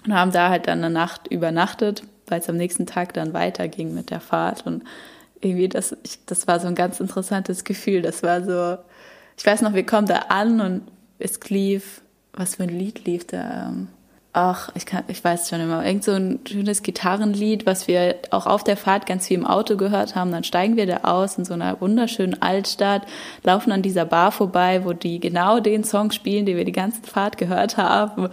und 0.04 0.14
haben 0.14 0.32
da 0.32 0.48
halt 0.48 0.66
dann 0.66 0.78
eine 0.78 0.92
Nacht 0.92 1.28
übernachtet, 1.28 2.02
weil 2.26 2.40
es 2.40 2.48
am 2.48 2.56
nächsten 2.56 2.86
Tag 2.86 3.14
dann 3.14 3.34
weiterging 3.34 3.94
mit 3.94 4.10
der 4.10 4.20
Fahrt 4.20 4.66
und 4.66 4.84
irgendwie 5.40 5.68
das, 5.68 5.96
ich, 6.04 6.24
das 6.24 6.46
war 6.46 6.60
so 6.60 6.68
ein 6.68 6.74
ganz 6.74 7.00
interessantes 7.00 7.64
Gefühl. 7.64 8.02
Das 8.02 8.22
war 8.22 8.42
so, 8.44 8.82
ich 9.36 9.44
weiß 9.44 9.62
noch, 9.62 9.74
wir 9.74 9.84
kommen 9.84 10.06
da 10.06 10.26
an 10.28 10.60
und 10.60 10.82
es 11.18 11.38
lief, 11.50 12.00
was 12.32 12.56
für 12.56 12.62
ein 12.62 12.68
Lied 12.68 13.04
lief 13.04 13.26
da? 13.26 13.68
Ähm, 13.68 13.88
ach, 14.34 14.70
ich 14.74 14.86
kann, 14.86 15.04
ich 15.08 15.22
weiß 15.22 15.50
schon 15.50 15.60
immer, 15.60 15.84
irgend 15.84 16.04
so 16.04 16.12
ein 16.12 16.40
schönes 16.48 16.82
Gitarrenlied, 16.82 17.66
was 17.66 17.86
wir 17.86 18.16
auch 18.30 18.46
auf 18.46 18.64
der 18.64 18.78
Fahrt 18.78 19.04
ganz 19.04 19.28
viel 19.28 19.38
im 19.38 19.46
Auto 19.46 19.76
gehört 19.76 20.14
haben. 20.14 20.32
Dann 20.32 20.44
steigen 20.44 20.76
wir 20.76 20.86
da 20.86 20.98
aus 21.02 21.36
in 21.36 21.44
so 21.44 21.52
einer 21.52 21.80
wunderschönen 21.80 22.40
Altstadt, 22.40 23.02
laufen 23.42 23.72
an 23.72 23.82
dieser 23.82 24.06
Bar 24.06 24.32
vorbei, 24.32 24.84
wo 24.84 24.94
die 24.94 25.20
genau 25.20 25.60
den 25.60 25.84
Song 25.84 26.12
spielen, 26.12 26.46
den 26.46 26.56
wir 26.56 26.64
die 26.64 26.72
ganze 26.72 27.02
Fahrt 27.02 27.36
gehört 27.36 27.76
haben. 27.76 28.30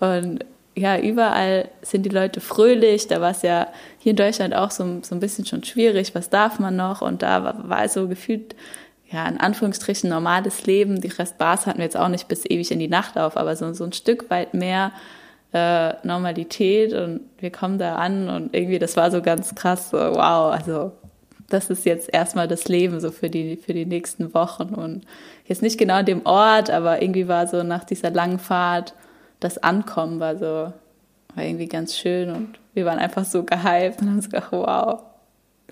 Und 0.00 0.44
ja, 0.74 0.98
überall 0.98 1.68
sind 1.82 2.06
die 2.06 2.10
Leute 2.10 2.40
fröhlich. 2.40 3.06
Da 3.08 3.20
war 3.20 3.32
es 3.32 3.42
ja 3.42 3.66
hier 3.98 4.10
in 4.10 4.16
Deutschland 4.16 4.54
auch 4.54 4.70
so, 4.70 5.00
so 5.02 5.14
ein 5.14 5.20
bisschen 5.20 5.44
schon 5.44 5.64
schwierig. 5.64 6.14
Was 6.14 6.30
darf 6.30 6.60
man 6.60 6.76
noch? 6.76 7.02
Und 7.02 7.20
da 7.20 7.44
war, 7.44 7.68
war 7.68 7.88
so 7.90 8.08
gefühlt, 8.08 8.54
ja, 9.10 9.28
in 9.28 9.38
Anführungsstrichen 9.38 10.08
normales 10.08 10.64
Leben. 10.64 11.02
Die 11.02 11.08
Restbars 11.08 11.66
hatten 11.66 11.76
wir 11.76 11.84
jetzt 11.84 11.98
auch 11.98 12.08
nicht 12.08 12.26
bis 12.28 12.46
ewig 12.46 12.70
in 12.70 12.78
die 12.78 12.88
Nacht 12.88 13.18
auf, 13.18 13.36
aber 13.36 13.54
so, 13.54 13.70
so 13.74 13.84
ein 13.84 13.92
Stück 13.92 14.30
weit 14.30 14.54
mehr 14.54 14.92
äh, 15.52 15.94
Normalität. 16.06 16.92
Und 16.92 17.20
wir 17.38 17.50
kommen 17.50 17.78
da 17.78 17.96
an 17.96 18.28
und 18.28 18.54
irgendwie, 18.54 18.78
das 18.78 18.96
war 18.96 19.10
so 19.10 19.22
ganz 19.22 19.54
krass, 19.54 19.90
so, 19.90 19.96
wow, 19.96 20.52
also 20.52 20.92
das 21.48 21.70
ist 21.70 21.84
jetzt 21.84 22.12
erstmal 22.12 22.48
das 22.48 22.68
Leben 22.68 23.00
so 23.00 23.10
für 23.10 23.28
die, 23.28 23.56
für 23.56 23.74
die 23.74 23.84
nächsten 23.84 24.32
Wochen. 24.34 24.74
Und 24.74 25.04
jetzt 25.46 25.62
nicht 25.62 25.78
genau 25.78 25.94
an 25.94 26.06
dem 26.06 26.24
Ort, 26.24 26.70
aber 26.70 27.02
irgendwie 27.02 27.28
war 27.28 27.46
so 27.46 27.62
nach 27.62 27.84
dieser 27.84 28.10
langen 28.10 28.38
Fahrt, 28.38 28.94
das 29.40 29.58
Ankommen 29.58 30.20
war 30.20 30.36
so, 30.36 30.72
war 31.34 31.44
irgendwie 31.44 31.66
ganz 31.66 31.96
schön 31.96 32.30
und 32.30 32.58
wir 32.74 32.84
waren 32.84 32.98
einfach 32.98 33.24
so 33.24 33.42
gehypt 33.42 34.00
und 34.00 34.08
haben 34.08 34.20
so 34.20 34.30
gedacht, 34.30 34.52
wow, 34.52 35.02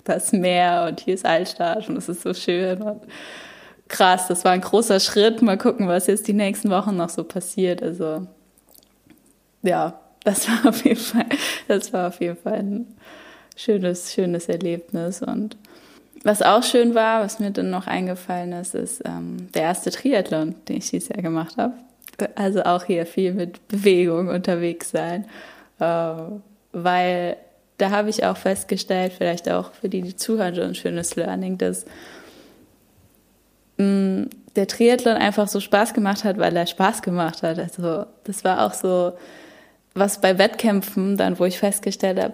das 0.03 0.31
Meer 0.31 0.87
und 0.89 0.99
hier 0.99 1.13
ist 1.13 1.25
Altstadt 1.25 1.87
und 1.89 1.97
es 1.97 2.09
ist 2.09 2.21
so 2.21 2.33
schön 2.33 2.81
und 2.81 3.01
krass, 3.87 4.27
das 4.27 4.43
war 4.45 4.51
ein 4.51 4.61
großer 4.61 4.99
Schritt. 4.99 5.41
Mal 5.41 5.57
gucken, 5.57 5.87
was 5.87 6.07
jetzt 6.07 6.27
die 6.27 6.33
nächsten 6.33 6.69
Wochen 6.69 6.95
noch 6.95 7.09
so 7.09 7.23
passiert. 7.23 7.83
Also 7.83 8.27
ja, 9.63 9.99
das 10.23 10.47
war 10.49 10.69
auf 10.69 10.85
jeden 10.85 10.99
Fall, 10.99 11.25
das 11.67 11.93
war 11.93 12.07
auf 12.07 12.19
jeden 12.19 12.37
Fall 12.37 12.59
ein 12.59 12.87
schönes, 13.55 14.13
schönes 14.13 14.47
Erlebnis 14.47 15.21
und 15.21 15.57
was 16.23 16.43
auch 16.43 16.61
schön 16.61 16.93
war, 16.93 17.23
was 17.23 17.39
mir 17.39 17.51
dann 17.51 17.71
noch 17.71 17.87
eingefallen 17.87 18.53
ist, 18.53 18.75
ist 18.75 19.01
ähm, 19.05 19.51
der 19.53 19.63
erste 19.63 19.89
Triathlon, 19.89 20.55
den 20.67 20.77
ich 20.77 20.91
dieses 20.91 21.09
Jahr 21.09 21.21
gemacht 21.21 21.57
habe. 21.57 21.73
Also 22.35 22.61
auch 22.63 22.83
hier 22.83 23.07
viel 23.07 23.33
mit 23.33 23.67
Bewegung 23.67 24.27
unterwegs 24.27 24.91
sein, 24.91 25.25
äh, 25.79 26.13
weil 26.73 27.37
da 27.79 27.89
habe 27.89 28.09
ich 28.09 28.23
auch 28.23 28.37
festgestellt, 28.37 29.13
vielleicht 29.17 29.49
auch 29.49 29.73
für 29.73 29.89
die, 29.89 30.03
die 30.03 30.15
zuhören, 30.15 30.53
so 30.53 30.61
ein 30.61 30.75
schönes 30.75 31.15
Learning, 31.15 31.57
dass 31.57 31.85
mh, 33.77 33.85
mm, 33.85 34.29
der 34.55 34.67
Triathlon 34.67 35.15
einfach 35.15 35.47
so 35.47 35.59
Spaß 35.59 35.93
gemacht 35.95 36.23
hat, 36.23 36.37
weil 36.37 36.55
er 36.55 36.67
Spaß 36.67 37.01
gemacht 37.01 37.41
hat. 37.41 37.57
Also 37.57 38.05
das 38.25 38.43
war 38.43 38.65
auch 38.65 38.73
so 38.73 39.13
was 39.93 40.21
bei 40.21 40.37
Wettkämpfen 40.37 41.17
dann, 41.17 41.39
wo 41.39 41.45
ich 41.45 41.59
festgestellt 41.59 42.19
habe, 42.21 42.33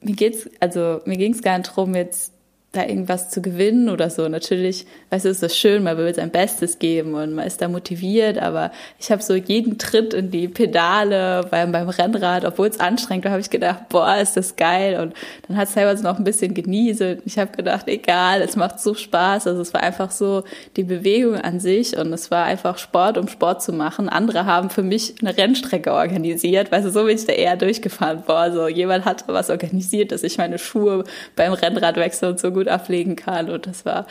mir 0.00 0.14
geht's, 0.14 0.48
also 0.60 1.00
mir 1.04 1.16
ging 1.16 1.32
es 1.32 1.42
gar 1.42 1.58
nicht 1.58 1.70
darum, 1.70 1.94
jetzt 1.94 2.32
da 2.72 2.86
irgendwas 2.86 3.30
zu 3.30 3.42
gewinnen 3.42 3.88
oder 3.88 4.10
so. 4.10 4.28
Natürlich, 4.28 4.86
weißt 5.10 5.24
du, 5.24 5.28
ist 5.28 5.42
das 5.42 5.56
schön, 5.56 5.82
man 5.82 5.96
will 5.98 6.14
sein 6.14 6.30
Bestes 6.30 6.78
geben 6.78 7.14
und 7.14 7.34
man 7.34 7.44
ist 7.44 7.60
da 7.60 7.68
motiviert, 7.68 8.38
aber 8.38 8.70
ich 9.00 9.10
habe 9.10 9.22
so 9.22 9.34
jeden 9.34 9.76
Tritt 9.78 10.14
in 10.14 10.30
die 10.30 10.46
Pedale 10.46 11.46
beim, 11.50 11.72
beim 11.72 11.88
Rennrad, 11.88 12.44
obwohl 12.44 12.68
es 12.68 12.78
anstrengend 12.78 13.24
war, 13.24 13.32
habe 13.32 13.40
ich 13.40 13.50
gedacht, 13.50 13.88
boah, 13.88 14.16
ist 14.18 14.36
das 14.36 14.54
geil. 14.54 15.00
Und 15.00 15.14
dann 15.48 15.56
hat 15.56 15.66
es 15.66 15.74
teilweise 15.74 16.04
noch 16.04 16.18
ein 16.18 16.24
bisschen 16.24 16.54
genieselt. 16.54 17.22
Ich 17.24 17.38
habe 17.38 17.50
gedacht, 17.56 17.88
egal, 17.88 18.40
es 18.40 18.54
macht 18.54 18.78
so 18.78 18.94
Spaß. 18.94 19.48
Also 19.48 19.62
es 19.62 19.74
war 19.74 19.82
einfach 19.82 20.12
so 20.12 20.44
die 20.76 20.84
Bewegung 20.84 21.36
an 21.36 21.58
sich 21.58 21.96
und 21.96 22.12
es 22.12 22.30
war 22.30 22.44
einfach 22.44 22.78
Sport, 22.78 23.18
um 23.18 23.26
Sport 23.26 23.62
zu 23.62 23.72
machen. 23.72 24.08
Andere 24.08 24.46
haben 24.46 24.70
für 24.70 24.84
mich 24.84 25.14
eine 25.20 25.36
Rennstrecke 25.36 25.92
organisiert, 25.92 26.70
weißt 26.70 26.86
du, 26.86 26.90
so 26.90 27.04
bin 27.04 27.16
ich 27.16 27.26
da 27.26 27.32
eher 27.32 27.56
durchgefahren. 27.56 28.22
Boah, 28.26 28.52
so 28.52 28.68
jemand 28.68 29.04
hat 29.06 29.24
was 29.26 29.50
organisiert, 29.50 30.12
dass 30.12 30.22
ich 30.22 30.38
meine 30.38 30.58
Schuhe 30.58 31.02
beim 31.34 31.52
Rennrad 31.52 31.96
wechsle 31.96 32.28
und 32.28 32.38
so 32.38 32.52
gut 32.52 32.59
gut 32.60 32.68
ablegen 32.68 33.16
kann. 33.16 33.48
Und 33.48 33.66
das 33.66 33.84
war 33.84 34.06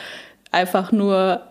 einfach 0.52 0.92
nur 0.92 1.42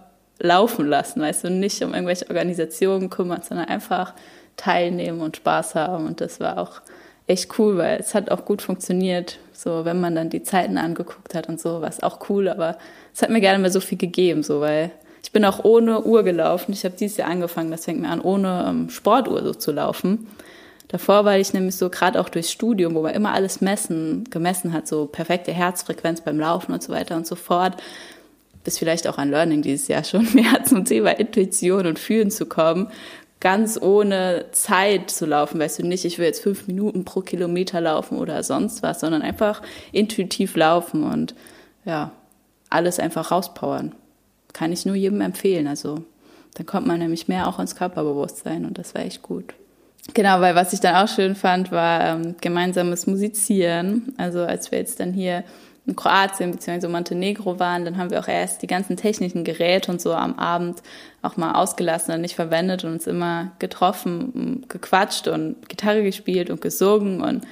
laufen 0.40 0.87
lassen, 0.87 1.21
weißt 1.21 1.45
du, 1.45 1.50
nicht 1.50 1.83
um 1.83 1.95
irgendwelche 1.95 2.28
Organisationen 2.28 3.09
kümmern, 3.09 3.43
sondern 3.43 3.69
einfach 3.69 4.14
teilnehmen 4.57 5.21
und 5.21 5.37
Spaß 5.37 5.76
haben. 5.76 6.07
Und 6.07 6.21
das 6.21 6.40
war 6.40 6.59
auch 6.59 6.81
echt 7.28 7.59
cool, 7.59 7.76
weil 7.78 7.99
es 8.00 8.14
hat 8.14 8.31
auch 8.31 8.45
gut 8.45 8.62
funktioniert. 8.62 9.38
So, 9.52 9.85
wenn 9.85 10.00
man 10.00 10.14
dann 10.14 10.31
die 10.31 10.43
Zeiten 10.43 10.78
angeguckt 10.78 11.35
hat 11.35 11.49
und 11.49 11.61
so, 11.61 11.81
war 11.81 11.88
es 11.88 12.02
auch 12.02 12.28
cool, 12.28 12.49
aber 12.49 12.78
es 13.14 13.23
hat 13.23 13.31
mir 13.31 13.40
gerne 13.40 13.59
mal 13.59 13.71
so 13.71 13.81
viel 13.81 13.99
gegeben, 13.99 14.43
so, 14.43 14.61
weil 14.61 14.90
ich 15.23 15.33
bin 15.33 15.45
auch 15.45 15.64
ohne 15.64 16.02
Uhr 16.02 16.23
gelaufen. 16.23 16.73
Ich 16.73 16.85
habe 16.85 16.95
dieses 16.99 17.17
Jahr 17.17 17.28
angefangen, 17.28 17.71
das 17.71 17.85
fängt 17.85 18.00
mir 18.00 18.09
an, 18.09 18.21
ohne 18.21 18.67
ähm, 18.69 18.90
Sportuhr 18.90 19.43
so 19.43 19.52
zu 19.52 19.73
laufen. 19.73 20.26
Davor 20.88 21.26
war 21.26 21.38
ich 21.38 21.52
nämlich 21.52 21.76
so 21.76 21.90
gerade 21.90 22.18
auch 22.18 22.30
durchs 22.30 22.50
Studium, 22.50 22.95
wo 22.95 23.02
man 23.02 23.14
immer 23.14 23.33
alles 23.33 23.61
messen, 23.61 24.25
gemessen 24.30 24.73
hat, 24.73 24.88
so 24.88 25.07
perfekte 25.07 25.52
Herzfrequenz 25.52 26.23
beim 26.23 26.40
Laufen 26.40 26.73
und 26.73 26.83
so 26.83 26.92
weiter 26.92 27.16
und 27.16 27.26
so 27.26 27.37
fort. 27.37 27.76
Bis 28.64 28.78
vielleicht 28.78 29.07
auch 29.07 29.18
an 29.18 29.30
Learning 29.30 29.61
dieses 29.61 29.88
Jahr 29.88 30.02
schon 30.02 30.26
mehr 30.35 30.64
zum 30.64 30.87
Thema 30.87 31.11
Intuition 31.11 31.87
und 31.87 31.99
Fühlen 31.99 32.30
zu 32.30 32.47
kommen. 32.47 32.88
Ganz 33.40 33.80
ohne 33.80 34.47
Zeit 34.50 35.11
zu 35.11 35.26
laufen, 35.26 35.61
weißt 35.61 35.78
du 35.78 35.87
nicht, 35.87 36.04
ich 36.04 36.18
will 36.18 36.26
jetzt 36.26 36.42
fünf 36.42 36.66
Minuten 36.66 37.04
pro 37.04 37.21
Kilometer 37.21 37.80
laufen 37.80 38.18
oder 38.18 38.42
sonst 38.42 38.83
was, 38.83 39.00
sondern 39.00 39.23
einfach 39.23 39.62
intuitiv 39.92 40.57
laufen 40.57 41.04
und 41.04 41.35
ja, 41.85 42.11
alles 42.68 42.99
einfach 42.99 43.30
rauspowern. 43.30 43.95
Kann 44.54 44.73
ich 44.73 44.87
nur 44.87 44.97
jedem 44.97 45.21
empfehlen. 45.21 45.68
Also 45.68 46.02
dann 46.54 46.66
kommt 46.66 46.87
man 46.87 46.99
nämlich 46.99 47.28
mehr 47.28 47.47
auch 47.47 47.61
ins 47.61 47.76
Körperbewusstsein 47.76 48.64
und 48.64 48.78
das 48.78 48.95
war 48.95 49.02
echt 49.02 49.23
gut. 49.23 49.54
Genau, 50.15 50.41
weil 50.41 50.55
was 50.55 50.73
ich 50.73 50.81
dann 50.81 50.97
auch 50.97 51.09
schön 51.09 51.35
fand, 51.35 51.71
war 51.71 52.00
ähm, 52.00 52.35
gemeinsames 52.41 53.07
Musizieren. 53.07 54.15
Also 54.17 54.41
als 54.41 54.71
wir 54.71 54.79
jetzt 54.79 55.00
dann 55.00 55.12
hier 55.12 55.45
in 55.88 55.97
Kroatien 55.97 56.50
bzw. 56.50 56.87
Montenegro 56.88 57.59
waren, 57.59 57.85
dann 57.85 57.97
haben 57.97 58.11
wir 58.11 58.21
auch 58.21 58.29
erst 58.29 58.62
die 58.62 58.67
ganzen 58.67 58.97
technischen 58.97 59.43
Geräte 59.43 59.91
und 59.91 60.00
so 60.00 60.12
am 60.12 60.38
Abend 60.38 60.83
auch 61.23 61.37
mal 61.37 61.53
ausgelassen 61.53 62.15
und 62.15 62.21
nicht 62.21 62.35
verwendet 62.37 62.85
und 62.85 62.93
uns 62.93 63.07
immer 63.07 63.53
getroffen, 63.59 64.65
gequatscht 64.69 65.29
und 65.29 65.69
Gitarre 65.69 66.03
gespielt 66.03 66.50
und 66.50 66.61
gesungen 66.61 67.23
und 67.23 67.47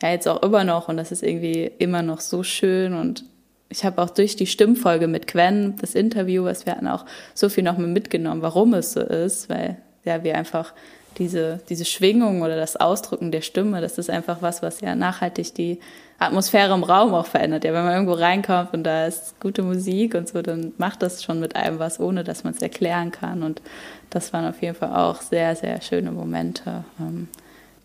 ja, 0.00 0.10
jetzt 0.10 0.28
auch 0.28 0.42
immer 0.42 0.64
noch 0.64 0.88
und 0.88 0.96
das 0.96 1.12
ist 1.12 1.22
irgendwie 1.22 1.70
immer 1.78 2.02
noch 2.02 2.20
so 2.20 2.42
schön 2.42 2.94
und 2.94 3.24
ich 3.68 3.84
habe 3.84 4.00
auch 4.02 4.10
durch 4.10 4.36
die 4.36 4.46
Stimmfolge 4.46 5.06
mit 5.06 5.26
Gwen, 5.26 5.76
das 5.80 5.94
Interview, 5.94 6.44
was 6.44 6.66
wir 6.66 6.74
hatten, 6.74 6.88
auch 6.88 7.04
so 7.34 7.48
viel 7.48 7.64
noch 7.64 7.76
mal 7.76 7.86
mitgenommen, 7.86 8.42
warum 8.42 8.72
es 8.74 8.92
so 8.92 9.00
ist, 9.00 9.48
weil 9.48 9.76
ja, 10.04 10.22
wir 10.24 10.36
einfach 10.36 10.74
diese, 11.18 11.60
diese 11.68 11.84
Schwingung 11.84 12.42
oder 12.42 12.56
das 12.56 12.76
Ausdrücken 12.76 13.32
der 13.32 13.42
Stimme, 13.42 13.80
das 13.80 13.98
ist 13.98 14.10
einfach 14.10 14.42
was, 14.42 14.62
was 14.62 14.80
ja 14.80 14.94
nachhaltig 14.94 15.54
die 15.54 15.80
Atmosphäre 16.18 16.74
im 16.74 16.84
Raum 16.84 17.14
auch 17.14 17.26
verändert. 17.26 17.64
Ja, 17.64 17.72
wenn 17.72 17.84
man 17.84 17.94
irgendwo 17.94 18.12
reinkommt 18.12 18.74
und 18.74 18.84
da 18.84 19.06
ist 19.06 19.40
gute 19.40 19.62
Musik 19.62 20.14
und 20.14 20.28
so, 20.28 20.42
dann 20.42 20.72
macht 20.76 21.02
das 21.02 21.22
schon 21.22 21.40
mit 21.40 21.56
einem 21.56 21.78
was, 21.78 21.98
ohne 21.98 22.24
dass 22.24 22.44
man 22.44 22.52
es 22.52 22.60
erklären 22.60 23.10
kann. 23.10 23.42
Und 23.42 23.62
das 24.10 24.32
waren 24.32 24.46
auf 24.46 24.60
jeden 24.60 24.74
Fall 24.74 24.94
auch 24.94 25.22
sehr, 25.22 25.56
sehr 25.56 25.80
schöne 25.80 26.12
Momente, 26.12 26.84
ähm, 27.00 27.28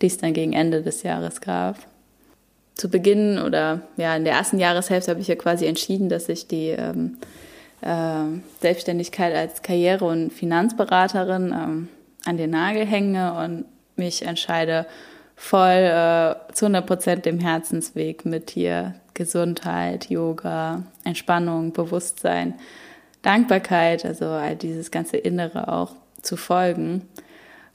die 0.02 0.06
es 0.06 0.18
dann 0.18 0.34
gegen 0.34 0.52
Ende 0.52 0.82
des 0.82 1.02
Jahres 1.02 1.40
gab. 1.40 1.76
Zu 2.74 2.90
Beginn 2.90 3.38
oder 3.38 3.80
ja, 3.96 4.14
in 4.14 4.24
der 4.24 4.34
ersten 4.34 4.58
Jahreshälfte 4.58 5.10
habe 5.10 5.22
ich 5.22 5.28
ja 5.28 5.36
quasi 5.36 5.64
entschieden, 5.64 6.10
dass 6.10 6.28
ich 6.28 6.46
die 6.46 6.68
ähm, 6.68 7.16
äh, 7.80 8.38
Selbstständigkeit 8.60 9.34
als 9.34 9.62
Karriere- 9.62 10.04
und 10.04 10.30
Finanzberaterin 10.30 11.54
ähm, 11.56 11.88
an 12.26 12.36
den 12.36 12.50
Nagel 12.50 12.84
hänge 12.84 13.32
und 13.34 13.64
mich 13.96 14.26
entscheide, 14.26 14.86
voll 15.36 15.70
äh, 15.70 16.34
zu 16.52 16.66
100 16.66 16.86
Prozent 16.86 17.26
dem 17.26 17.38
Herzensweg 17.38 18.24
mit 18.24 18.50
hier 18.50 18.94
Gesundheit, 19.14 20.10
Yoga, 20.10 20.82
Entspannung, 21.04 21.72
Bewusstsein, 21.72 22.54
Dankbarkeit, 23.22 24.04
also 24.04 24.26
all 24.26 24.56
dieses 24.56 24.90
ganze 24.90 25.16
Innere 25.16 25.72
auch 25.72 25.92
zu 26.22 26.36
folgen. 26.36 27.08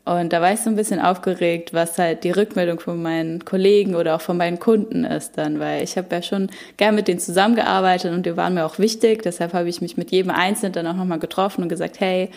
Und 0.03 0.34
da 0.34 0.41
war 0.41 0.51
ich 0.51 0.60
so 0.60 0.70
ein 0.70 0.75
bisschen 0.75 1.00
aufgeregt, 1.00 1.74
was 1.74 2.00
halt 2.00 2.24
die 2.24 2.31
Rückmeldung 2.31 2.79
von 2.79 3.01
meinen 3.01 3.46
Kollegen 3.46 3.96
oder 3.96 4.15
auch 4.15 4.22
von 4.22 4.36
meinen 4.36 4.58
Kunden 4.58 5.03
ist 5.05 5.38
dann, 5.38 5.60
weil 5.60 5.84
ich 5.84 5.96
habe 5.96 6.08
ja 6.15 6.24
schon 6.24 6.50
gern 6.77 6.96
mit 6.96 7.08
denen 7.08 7.20
zusammengearbeitet 7.20 8.12
und 8.12 8.25
die 8.25 8.36
waren 8.36 8.55
mir 8.55 8.65
auch 8.65 8.79
wichtig. 8.79 9.22
Deshalb 9.22 9.53
habe 9.53 9.70
ich 9.70 9.79
mich 9.79 9.98
mit 9.98 10.12
jedem 10.12 10.31
Einzelnen 10.31 10.74
dann 10.74 10.88
auch 10.88 10.96
nochmal 10.96 11.20
getroffen 11.20 11.63
und 11.63 11.70
gesagt, 11.70 12.00
hey, 12.00 12.31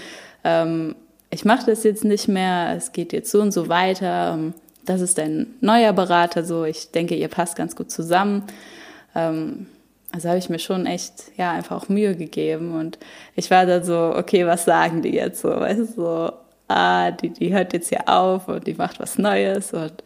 ähm, 0.45 0.95
ich 1.35 1.45
mache 1.45 1.67
das 1.67 1.83
jetzt 1.83 2.05
nicht 2.05 2.29
mehr, 2.29 2.75
es 2.77 2.93
geht 2.93 3.13
jetzt 3.13 3.31
so 3.31 3.41
und 3.41 3.53
so 3.53 3.69
weiter. 3.69 4.35
Ähm, 4.35 4.55
das 4.85 5.01
ist 5.01 5.19
ein 5.19 5.55
neuer 5.61 5.93
Berater, 5.93 6.45
so 6.45 6.65
ich 6.65 6.91
denke, 6.93 7.17
ihr 7.17 7.29
passt 7.29 7.57
ganz 7.57 7.75
gut 7.75 7.91
zusammen. 7.91 8.45
Ähm, 9.15 9.67
also 10.13 10.29
habe 10.29 10.39
ich 10.39 10.49
mir 10.49 10.61
schon 10.61 10.87
echt, 10.87 11.33
ja, 11.37 11.51
einfach 11.51 11.83
auch 11.83 11.89
Mühe 11.89 12.15
gegeben 12.15 12.79
und 12.79 12.99
ich 13.35 13.51
war 13.51 13.67
da 13.67 13.83
so, 13.83 14.15
okay, 14.17 14.47
was 14.47 14.65
sagen 14.65 15.03
die 15.03 15.13
jetzt 15.15 15.41
so, 15.41 15.49
weißt 15.49 15.81
du, 15.81 15.87
so, 15.87 16.33
ah, 16.69 17.11
die, 17.11 17.31
die 17.31 17.53
hört 17.53 17.73
jetzt 17.73 17.89
hier 17.89 18.09
auf 18.09 18.47
und 18.47 18.65
die 18.69 18.75
macht 18.75 19.01
was 19.01 19.19
Neues 19.19 19.73
und 19.73 20.05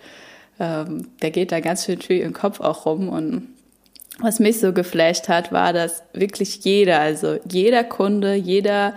ähm, 0.58 1.08
der 1.20 1.30
geht 1.30 1.52
da 1.52 1.60
ganz 1.60 1.84
schön 1.84 2.00
viel 2.00 2.22
im 2.22 2.32
Kopf 2.32 2.60
auch 2.60 2.86
rum 2.86 3.10
und 3.10 3.48
was 4.20 4.40
mich 4.40 4.60
so 4.60 4.72
geflasht 4.72 5.28
hat, 5.28 5.52
war, 5.52 5.74
dass 5.74 6.02
wirklich 6.14 6.64
jeder, 6.64 7.00
also 7.00 7.36
jeder 7.48 7.84
Kunde, 7.84 8.34
jeder 8.34 8.94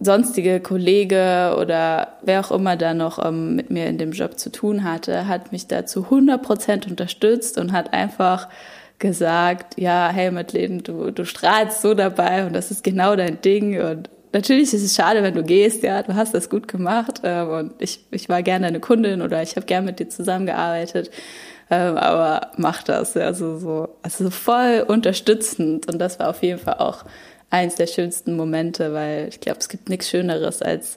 sonstige 0.00 0.60
Kollege 0.60 1.54
oder 1.60 2.14
wer 2.22 2.40
auch 2.40 2.50
immer 2.50 2.76
da 2.76 2.94
noch 2.94 3.24
ähm, 3.24 3.54
mit 3.54 3.70
mir 3.70 3.86
in 3.86 3.98
dem 3.98 4.12
Job 4.12 4.38
zu 4.38 4.50
tun 4.50 4.82
hatte, 4.82 5.28
hat 5.28 5.52
mich 5.52 5.66
da 5.66 5.84
zu 5.84 6.04
100 6.04 6.42
Prozent 6.42 6.86
unterstützt 6.86 7.58
und 7.58 7.72
hat 7.72 7.92
einfach 7.92 8.48
gesagt, 8.98 9.78
ja, 9.78 10.10
hey 10.12 10.30
Madeleine, 10.30 10.82
du, 10.82 11.10
du 11.10 11.24
strahlst 11.24 11.82
so 11.82 11.94
dabei 11.94 12.46
und 12.46 12.54
das 12.54 12.70
ist 12.70 12.82
genau 12.82 13.14
dein 13.14 13.40
Ding 13.42 13.80
und 13.80 14.08
natürlich 14.32 14.72
ist 14.72 14.82
es 14.82 14.94
schade, 14.94 15.22
wenn 15.22 15.34
du 15.34 15.42
gehst, 15.42 15.82
ja, 15.82 16.02
du 16.02 16.14
hast 16.14 16.34
das 16.34 16.48
gut 16.48 16.66
gemacht 16.66 17.20
ähm, 17.22 17.48
und 17.48 17.82
ich, 17.82 18.04
ich 18.10 18.28
war 18.30 18.42
gerne 18.42 18.66
deine 18.66 18.80
Kundin 18.80 19.20
oder 19.20 19.42
ich 19.42 19.56
habe 19.56 19.66
gerne 19.66 19.86
mit 19.86 19.98
dir 19.98 20.08
zusammengearbeitet, 20.08 21.10
ähm, 21.70 21.96
aber 21.96 22.52
mach 22.56 22.82
das, 22.82 23.14
ja, 23.14 23.22
also 23.22 23.58
so, 23.58 23.88
also 24.02 24.30
voll 24.30 24.84
unterstützend 24.86 25.92
und 25.92 25.98
das 25.98 26.18
war 26.18 26.30
auf 26.30 26.42
jeden 26.42 26.58
Fall 26.58 26.78
auch 26.78 27.04
eins 27.50 27.74
der 27.74 27.86
schönsten 27.86 28.36
Momente, 28.36 28.92
weil 28.92 29.28
ich 29.28 29.40
glaube, 29.40 29.58
es 29.58 29.68
gibt 29.68 29.88
nichts 29.88 30.08
Schöneres, 30.08 30.62
als 30.62 30.96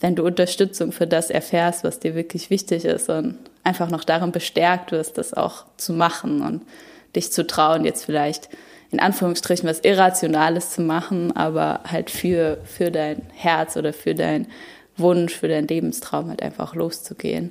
wenn 0.00 0.14
du 0.14 0.24
Unterstützung 0.24 0.92
für 0.92 1.06
das 1.06 1.30
erfährst, 1.30 1.82
was 1.82 1.98
dir 1.98 2.14
wirklich 2.14 2.50
wichtig 2.50 2.84
ist 2.84 3.08
und 3.08 3.36
einfach 3.64 3.90
noch 3.90 4.04
darin 4.04 4.32
bestärkt 4.32 4.92
wirst, 4.92 5.18
das 5.18 5.34
auch 5.34 5.64
zu 5.76 5.92
machen 5.92 6.42
und 6.42 6.62
dich 7.16 7.32
zu 7.32 7.46
trauen, 7.46 7.84
jetzt 7.84 8.04
vielleicht 8.04 8.48
in 8.90 9.00
Anführungsstrichen 9.00 9.68
was 9.68 9.80
Irrationales 9.80 10.70
zu 10.70 10.82
machen, 10.82 11.36
aber 11.36 11.80
halt 11.84 12.10
für, 12.10 12.58
für 12.64 12.90
dein 12.90 13.22
Herz 13.34 13.76
oder 13.76 13.92
für 13.92 14.14
deinen 14.14 14.46
Wunsch, 14.96 15.34
für 15.34 15.48
deinen 15.48 15.68
Lebenstraum 15.68 16.28
halt 16.28 16.42
einfach 16.42 16.74
loszugehen. 16.74 17.50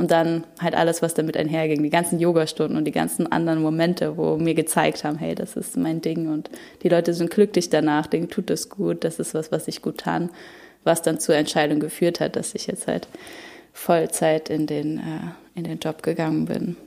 Und 0.00 0.10
dann 0.10 0.44
halt 0.58 0.74
alles, 0.74 1.02
was 1.02 1.12
damit 1.12 1.36
einherging, 1.36 1.82
die 1.82 1.90
ganzen 1.90 2.18
Yogastunden 2.18 2.78
und 2.78 2.86
die 2.86 2.90
ganzen 2.90 3.30
anderen 3.30 3.60
Momente, 3.60 4.16
wo 4.16 4.38
mir 4.38 4.54
gezeigt 4.54 5.04
haben, 5.04 5.18
hey, 5.18 5.34
das 5.34 5.56
ist 5.56 5.76
mein 5.76 6.00
Ding 6.00 6.32
und 6.32 6.48
die 6.82 6.88
Leute 6.88 7.12
sind 7.12 7.30
glücklich 7.30 7.68
danach, 7.68 8.06
denen 8.06 8.30
tut 8.30 8.48
es 8.48 8.70
gut, 8.70 9.04
das 9.04 9.18
ist 9.18 9.34
was, 9.34 9.52
was 9.52 9.68
ich 9.68 9.82
gut 9.82 9.98
kann, 9.98 10.30
was 10.84 11.02
dann 11.02 11.20
zur 11.20 11.34
Entscheidung 11.34 11.80
geführt 11.80 12.18
hat, 12.18 12.36
dass 12.36 12.54
ich 12.54 12.66
jetzt 12.66 12.86
halt 12.86 13.08
Vollzeit 13.74 14.48
in 14.48 14.66
den, 14.66 14.96
äh, 14.96 15.32
in 15.54 15.64
den 15.64 15.78
Job 15.80 16.02
gegangen 16.02 16.46
bin. 16.46 16.78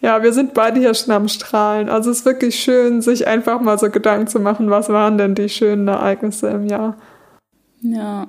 Ja, 0.00 0.24
wir 0.24 0.32
sind 0.32 0.54
beide 0.54 0.80
hier 0.80 0.94
schon 0.94 1.14
am 1.14 1.28
Strahlen. 1.28 1.88
Also 1.88 2.10
es 2.10 2.18
ist 2.18 2.26
wirklich 2.26 2.56
schön, 2.56 3.00
sich 3.00 3.28
einfach 3.28 3.60
mal 3.60 3.78
so 3.78 3.88
Gedanken 3.90 4.26
zu 4.26 4.40
machen, 4.40 4.70
was 4.70 4.88
waren 4.88 5.18
denn 5.18 5.36
die 5.36 5.48
schönen 5.48 5.86
Ereignisse 5.86 6.48
im 6.48 6.66
Jahr. 6.66 6.96
Ja, 7.80 8.26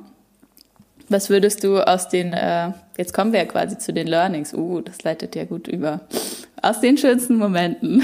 was 1.14 1.30
würdest 1.30 1.64
du 1.64 1.80
aus 1.80 2.10
den, 2.10 2.34
äh, 2.34 2.72
jetzt 2.98 3.14
kommen 3.14 3.32
wir 3.32 3.40
ja 3.40 3.46
quasi 3.46 3.78
zu 3.78 3.94
den 3.94 4.08
Learnings, 4.08 4.54
uh, 4.54 4.82
das 4.82 5.04
leitet 5.04 5.36
ja 5.36 5.46
gut 5.46 5.68
über, 5.68 6.02
aus 6.62 6.82
den 6.82 6.98
schönsten 6.98 7.36
Momenten. 7.36 8.04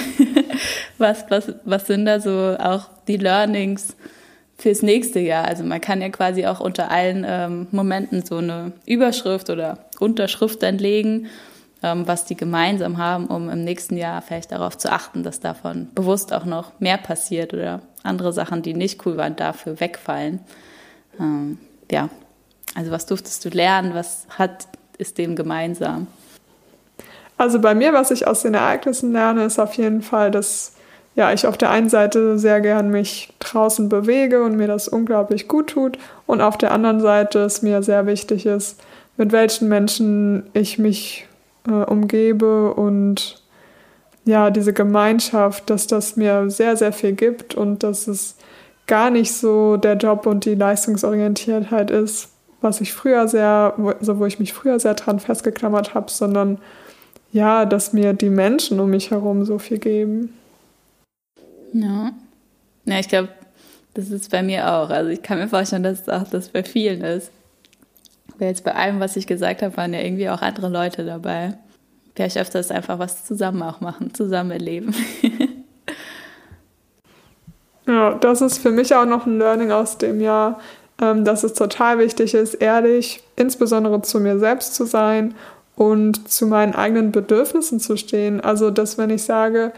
was, 0.97 1.25
was, 1.29 1.53
was 1.65 1.87
sind 1.87 2.05
da 2.05 2.19
so 2.19 2.55
auch 2.59 2.89
die 3.07 3.17
Learnings 3.17 3.95
fürs 4.57 4.83
nächste 4.83 5.19
Jahr? 5.19 5.45
Also 5.45 5.63
man 5.63 5.81
kann 5.81 6.01
ja 6.01 6.09
quasi 6.09 6.45
auch 6.45 6.59
unter 6.59 6.91
allen 6.91 7.25
ähm, 7.27 7.67
Momenten 7.71 8.23
so 8.23 8.37
eine 8.37 8.73
Überschrift 8.85 9.49
oder 9.49 9.79
Unterschrift 9.99 10.61
dann 10.61 10.77
legen, 10.77 11.27
ähm, 11.81 12.07
was 12.07 12.25
die 12.25 12.35
gemeinsam 12.35 12.97
haben, 12.97 13.25
um 13.25 13.49
im 13.49 13.63
nächsten 13.63 13.97
Jahr 13.97 14.21
vielleicht 14.21 14.51
darauf 14.51 14.77
zu 14.77 14.91
achten, 14.91 15.23
dass 15.23 15.39
davon 15.39 15.87
bewusst 15.95 16.31
auch 16.31 16.45
noch 16.45 16.79
mehr 16.79 16.97
passiert 16.97 17.53
oder 17.53 17.81
andere 18.03 18.33
Sachen, 18.33 18.61
die 18.61 18.75
nicht 18.75 19.05
cool 19.05 19.17
waren, 19.17 19.35
dafür 19.35 19.79
wegfallen. 19.79 20.41
Ähm, 21.19 21.57
ja, 21.89 22.09
also 22.75 22.91
was 22.91 23.05
durftest 23.05 23.43
du 23.45 23.49
lernen? 23.49 23.93
Was 23.93 24.25
hat 24.29 24.67
ist 24.97 25.17
dem 25.17 25.35
gemeinsam? 25.35 26.07
Also 27.37 27.59
bei 27.59 27.73
mir, 27.73 27.93
was 27.93 28.11
ich 28.11 28.27
aus 28.27 28.41
den 28.41 28.53
Ereignissen 28.53 29.13
lerne, 29.13 29.45
ist 29.45 29.59
auf 29.59 29.73
jeden 29.75 30.01
Fall, 30.01 30.29
dass 30.29 30.73
ja, 31.15 31.33
ich 31.33 31.47
auf 31.47 31.57
der 31.57 31.71
einen 31.71 31.89
Seite 31.89 32.37
sehr 32.37 32.61
gern 32.61 32.91
mich 32.91 33.33
draußen 33.39 33.89
bewege 33.89 34.43
und 34.43 34.57
mir 34.57 34.67
das 34.67 34.87
unglaublich 34.87 35.47
gut 35.47 35.67
tut 35.67 35.97
und 36.27 36.41
auf 36.41 36.57
der 36.57 36.71
anderen 36.71 36.99
Seite 36.99 37.39
es 37.39 37.61
mir 37.61 37.81
sehr 37.81 38.05
wichtig 38.05 38.45
ist, 38.45 38.79
mit 39.17 39.31
welchen 39.31 39.67
Menschen 39.67 40.47
ich 40.53 40.77
mich 40.77 41.27
äh, 41.67 41.71
umgebe 41.71 42.73
und 42.73 43.41
ja, 44.25 44.49
diese 44.49 44.73
Gemeinschaft, 44.73 45.69
dass 45.69 45.87
das 45.87 46.15
mir 46.15 46.49
sehr, 46.49 46.77
sehr 46.77 46.93
viel 46.93 47.13
gibt 47.13 47.55
und 47.55 47.83
dass 47.83 48.07
es 48.07 48.35
gar 48.85 49.09
nicht 49.09 49.33
so 49.33 49.77
der 49.77 49.95
Job 49.95 50.25
und 50.25 50.45
die 50.45 50.55
Leistungsorientiertheit 50.55 51.89
ist, 51.89 52.29
was 52.61 52.81
ich 52.81 52.93
früher 52.93 53.27
sehr, 53.27 53.73
also 53.99 54.19
wo 54.19 54.25
ich 54.25 54.39
mich 54.39 54.53
früher 54.53 54.79
sehr 54.79 54.93
dran 54.93 55.19
festgeklammert 55.19 55.93
habe, 55.93 56.11
sondern 56.11 56.59
ja, 57.31 57.65
dass 57.65 57.93
mir 57.93 58.13
die 58.13 58.29
Menschen 58.29 58.79
um 58.79 58.89
mich 58.89 59.11
herum 59.11 59.45
so 59.45 59.59
viel 59.59 59.77
geben. 59.77 60.33
Ja. 61.73 62.11
Ja, 62.85 62.99
ich 62.99 63.07
glaube, 63.07 63.29
das 63.93 64.09
ist 64.09 64.31
bei 64.31 64.41
mir 64.41 64.71
auch. 64.71 64.89
Also 64.89 65.09
ich 65.09 65.21
kann 65.21 65.37
mir 65.37 65.47
vorstellen, 65.47 65.83
dass 65.83 66.09
auch 66.09 66.27
das 66.27 66.49
bei 66.49 66.63
vielen 66.63 67.01
ist. 67.01 67.31
Weil 68.37 68.49
jetzt 68.49 68.63
bei 68.63 68.73
allem, 68.73 68.99
was 68.99 69.15
ich 69.15 69.27
gesagt 69.27 69.61
habe, 69.61 69.75
waren 69.77 69.93
ja 69.93 70.01
irgendwie 70.01 70.29
auch 70.29 70.41
andere 70.41 70.69
Leute 70.69 71.05
dabei. 71.05 71.57
Vielleicht 72.15 72.37
öfters 72.37 72.71
einfach 72.71 72.99
was 72.99 73.25
zusammen 73.25 73.61
auch 73.61 73.81
machen, 73.81 74.13
zusammen 74.13 74.51
erleben. 74.51 74.93
ja, 77.87 78.15
das 78.15 78.41
ist 78.41 78.57
für 78.59 78.71
mich 78.71 78.93
auch 78.95 79.05
noch 79.05 79.25
ein 79.25 79.37
Learning 79.37 79.71
aus 79.71 79.97
dem 79.97 80.19
Jahr, 80.21 80.59
ähm, 81.01 81.25
dass 81.25 81.43
es 81.43 81.53
total 81.53 81.99
wichtig 81.99 82.33
ist, 82.33 82.55
ehrlich, 82.55 83.23
insbesondere 83.35 84.01
zu 84.01 84.19
mir 84.19 84.39
selbst 84.39 84.75
zu 84.75 84.85
sein 84.85 85.35
und 85.75 86.29
zu 86.29 86.45
meinen 86.45 86.75
eigenen 86.75 87.11
Bedürfnissen 87.11 87.79
zu 87.79 87.95
stehen. 87.95 88.41
Also, 88.41 88.69
dass 88.69 88.97
wenn 88.97 89.09
ich 89.09 89.23
sage, 89.23 89.71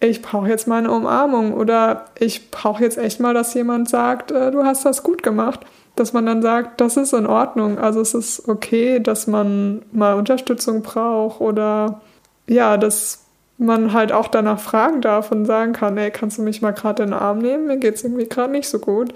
ich 0.00 0.22
brauche 0.22 0.48
jetzt 0.48 0.66
mal 0.66 0.78
eine 0.78 0.90
Umarmung 0.90 1.52
oder 1.52 2.06
ich 2.18 2.50
brauche 2.50 2.82
jetzt 2.82 2.98
echt 2.98 3.20
mal, 3.20 3.34
dass 3.34 3.54
jemand 3.54 3.88
sagt, 3.88 4.30
äh, 4.30 4.50
du 4.50 4.64
hast 4.64 4.84
das 4.84 5.02
gut 5.02 5.22
gemacht, 5.22 5.60
dass 5.96 6.12
man 6.12 6.24
dann 6.24 6.40
sagt, 6.40 6.80
das 6.80 6.96
ist 6.96 7.12
in 7.12 7.26
Ordnung. 7.26 7.78
Also 7.78 8.00
es 8.00 8.14
ist 8.14 8.48
okay, 8.48 9.00
dass 9.00 9.26
man 9.26 9.82
mal 9.92 10.14
Unterstützung 10.14 10.82
braucht 10.82 11.40
oder 11.40 12.00
ja, 12.48 12.76
dass 12.78 13.26
man 13.58 13.92
halt 13.92 14.10
auch 14.10 14.28
danach 14.28 14.58
fragen 14.58 15.02
darf 15.02 15.30
und 15.30 15.44
sagen 15.44 15.74
kann, 15.74 15.98
ey, 15.98 16.10
kannst 16.10 16.38
du 16.38 16.42
mich 16.42 16.62
mal 16.62 16.72
gerade 16.72 17.02
in 17.02 17.10
den 17.10 17.18
Arm 17.18 17.38
nehmen? 17.38 17.66
Mir 17.66 17.76
geht 17.76 17.96
es 17.96 18.04
irgendwie 18.04 18.26
gerade 18.26 18.52
nicht 18.52 18.68
so 18.68 18.78
gut. 18.78 19.12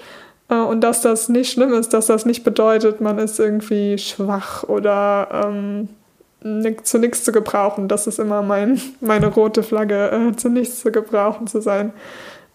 Äh, 0.49 0.57
und 0.57 0.81
dass 0.81 1.01
das 1.03 1.29
nicht 1.29 1.53
schlimm 1.53 1.73
ist, 1.73 1.93
dass 1.93 2.07
das 2.07 2.27
nicht 2.27 2.45
bedeutet, 2.45 3.01
man 3.01 3.19
ist 3.19 3.39
irgendwie 3.39 3.99
schwach 3.99 4.65
oder 4.65 5.29
ähm, 5.47 5.89
zu 6.83 6.99
nichts 6.99 7.25
zu 7.25 7.33
gebrauchen. 7.33 7.89
Das 7.89 8.07
ist 8.07 8.19
immer 8.19 8.43
mein, 8.43 8.81
meine 9.01 9.29
rote 9.29 9.63
Flagge, 9.63 10.11
äh, 10.11 10.37
zu 10.37 10.49
nichts 10.49 10.81
zu 10.81 10.93
gebrauchen 10.93 11.47
zu 11.47 11.61
sein. 11.61 11.93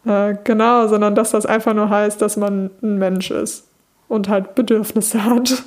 Äh, 0.05 0.35
genau, 0.43 0.87
sondern 0.87 1.15
dass 1.15 1.31
das 1.31 1.45
einfach 1.45 1.73
nur 1.73 1.89
heißt, 1.89 2.21
dass 2.21 2.37
man 2.37 2.69
ein 2.81 2.97
Mensch 2.97 3.31
ist 3.31 3.65
und 4.07 4.29
halt 4.29 4.55
Bedürfnisse 4.55 5.23
hat. 5.25 5.63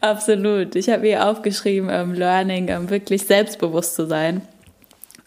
Absolut. 0.00 0.76
Ich 0.76 0.88
habe 0.88 1.02
mir 1.02 1.26
aufgeschrieben, 1.26 1.90
ähm, 1.92 2.14
Learning, 2.14 2.68
ähm, 2.68 2.88
wirklich 2.88 3.26
selbstbewusst 3.26 3.94
zu 3.94 4.06
sein. 4.06 4.40